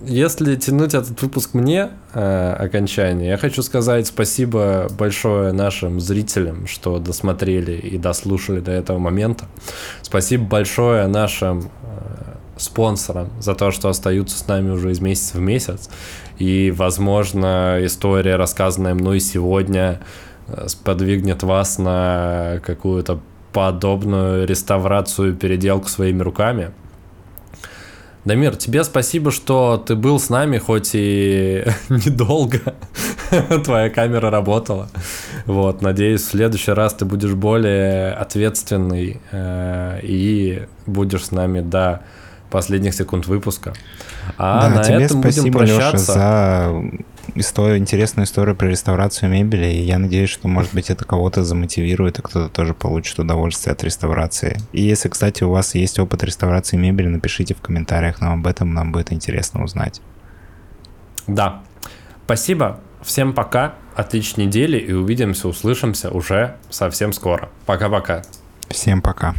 если 0.00 0.56
тянуть 0.56 0.94
этот 0.94 1.20
выпуск 1.20 1.54
мне 1.54 1.90
э, 2.14 2.52
окончание, 2.58 3.30
я 3.30 3.36
хочу 3.36 3.62
сказать 3.62 4.06
спасибо 4.06 4.88
большое 4.98 5.52
нашим 5.52 6.00
зрителям, 6.00 6.66
что 6.66 6.98
досмотрели 6.98 7.72
и 7.72 7.98
дослушали 7.98 8.60
до 8.60 8.72
этого 8.72 8.98
момента. 8.98 9.44
Спасибо 10.02 10.44
большое 10.44 11.06
нашим 11.06 11.60
э, 11.60 11.66
спонсорам 12.56 13.30
за 13.40 13.54
то, 13.54 13.70
что 13.70 13.88
остаются 13.88 14.38
с 14.38 14.46
нами 14.46 14.70
уже 14.70 14.92
из 14.92 15.00
месяца 15.00 15.36
в 15.36 15.40
месяц. 15.40 15.90
И, 16.38 16.72
возможно, 16.74 17.78
история, 17.82 18.36
рассказанная 18.36 18.94
мной 18.94 19.20
сегодня, 19.20 20.00
сподвигнет 20.66 21.42
вас 21.42 21.78
на 21.78 22.60
какую-то 22.64 23.20
подобную 23.52 24.46
реставрацию, 24.46 25.36
переделку 25.36 25.88
своими 25.88 26.22
руками. 26.22 26.72
Дамир, 28.24 28.56
тебе 28.56 28.84
спасибо, 28.84 29.30
что 29.30 29.82
ты 29.84 29.96
был 29.96 30.20
с 30.20 30.28
нами, 30.28 30.58
хоть 30.58 30.90
и 30.92 31.64
недолго 31.88 32.60
твоя 33.64 33.88
камера 33.88 34.30
работала. 34.30 34.88
Вот, 35.46 35.80
надеюсь, 35.80 36.22
в 36.22 36.30
следующий 36.30 36.72
раз 36.72 36.94
ты 36.94 37.04
будешь 37.04 37.32
более 37.32 38.12
ответственный 38.12 39.20
э, 39.30 40.00
и 40.02 40.66
будешь 40.86 41.26
с 41.26 41.30
нами 41.30 41.60
до 41.60 42.02
последних 42.50 42.94
секунд 42.94 43.26
выпуска. 43.26 43.72
А 44.36 44.68
да, 44.68 44.76
на 44.76 44.84
тебе 44.84 45.04
этом 45.04 45.20
спасибо, 45.20 45.58
будем 45.58 45.58
прощаться. 45.58 46.12
Леша, 46.12 46.14
за 46.14 46.82
историю, 47.34 47.78
интересную 47.78 48.26
историю 48.26 48.56
про 48.56 48.68
реставрацию 48.68 49.30
мебели. 49.30 49.66
И 49.66 49.82
я 49.82 49.98
надеюсь, 49.98 50.30
что, 50.30 50.48
может 50.48 50.74
быть, 50.74 50.90
это 50.90 51.04
кого-то 51.04 51.44
замотивирует, 51.44 52.18
и 52.18 52.22
кто-то 52.22 52.48
тоже 52.48 52.74
получит 52.74 53.18
удовольствие 53.18 53.72
от 53.72 53.82
реставрации. 53.84 54.58
И 54.72 54.82
если, 54.82 55.08
кстати, 55.08 55.44
у 55.44 55.50
вас 55.50 55.74
есть 55.74 55.98
опыт 55.98 56.22
реставрации 56.24 56.76
мебели, 56.76 57.08
напишите 57.08 57.54
в 57.54 57.60
комментариях 57.60 58.20
нам 58.20 58.40
об 58.40 58.46
этом, 58.46 58.74
нам 58.74 58.92
будет 58.92 59.12
интересно 59.12 59.64
узнать. 59.64 60.00
Да. 61.26 61.62
Спасибо. 62.24 62.80
Всем 63.02 63.32
пока. 63.32 63.74
Отличной 63.94 64.46
недели 64.46 64.78
и 64.78 64.92
увидимся, 64.92 65.48
услышимся 65.48 66.10
уже 66.10 66.56
совсем 66.70 67.12
скоро. 67.12 67.50
Пока-пока. 67.66 68.22
Всем 68.68 69.02
пока. 69.02 69.34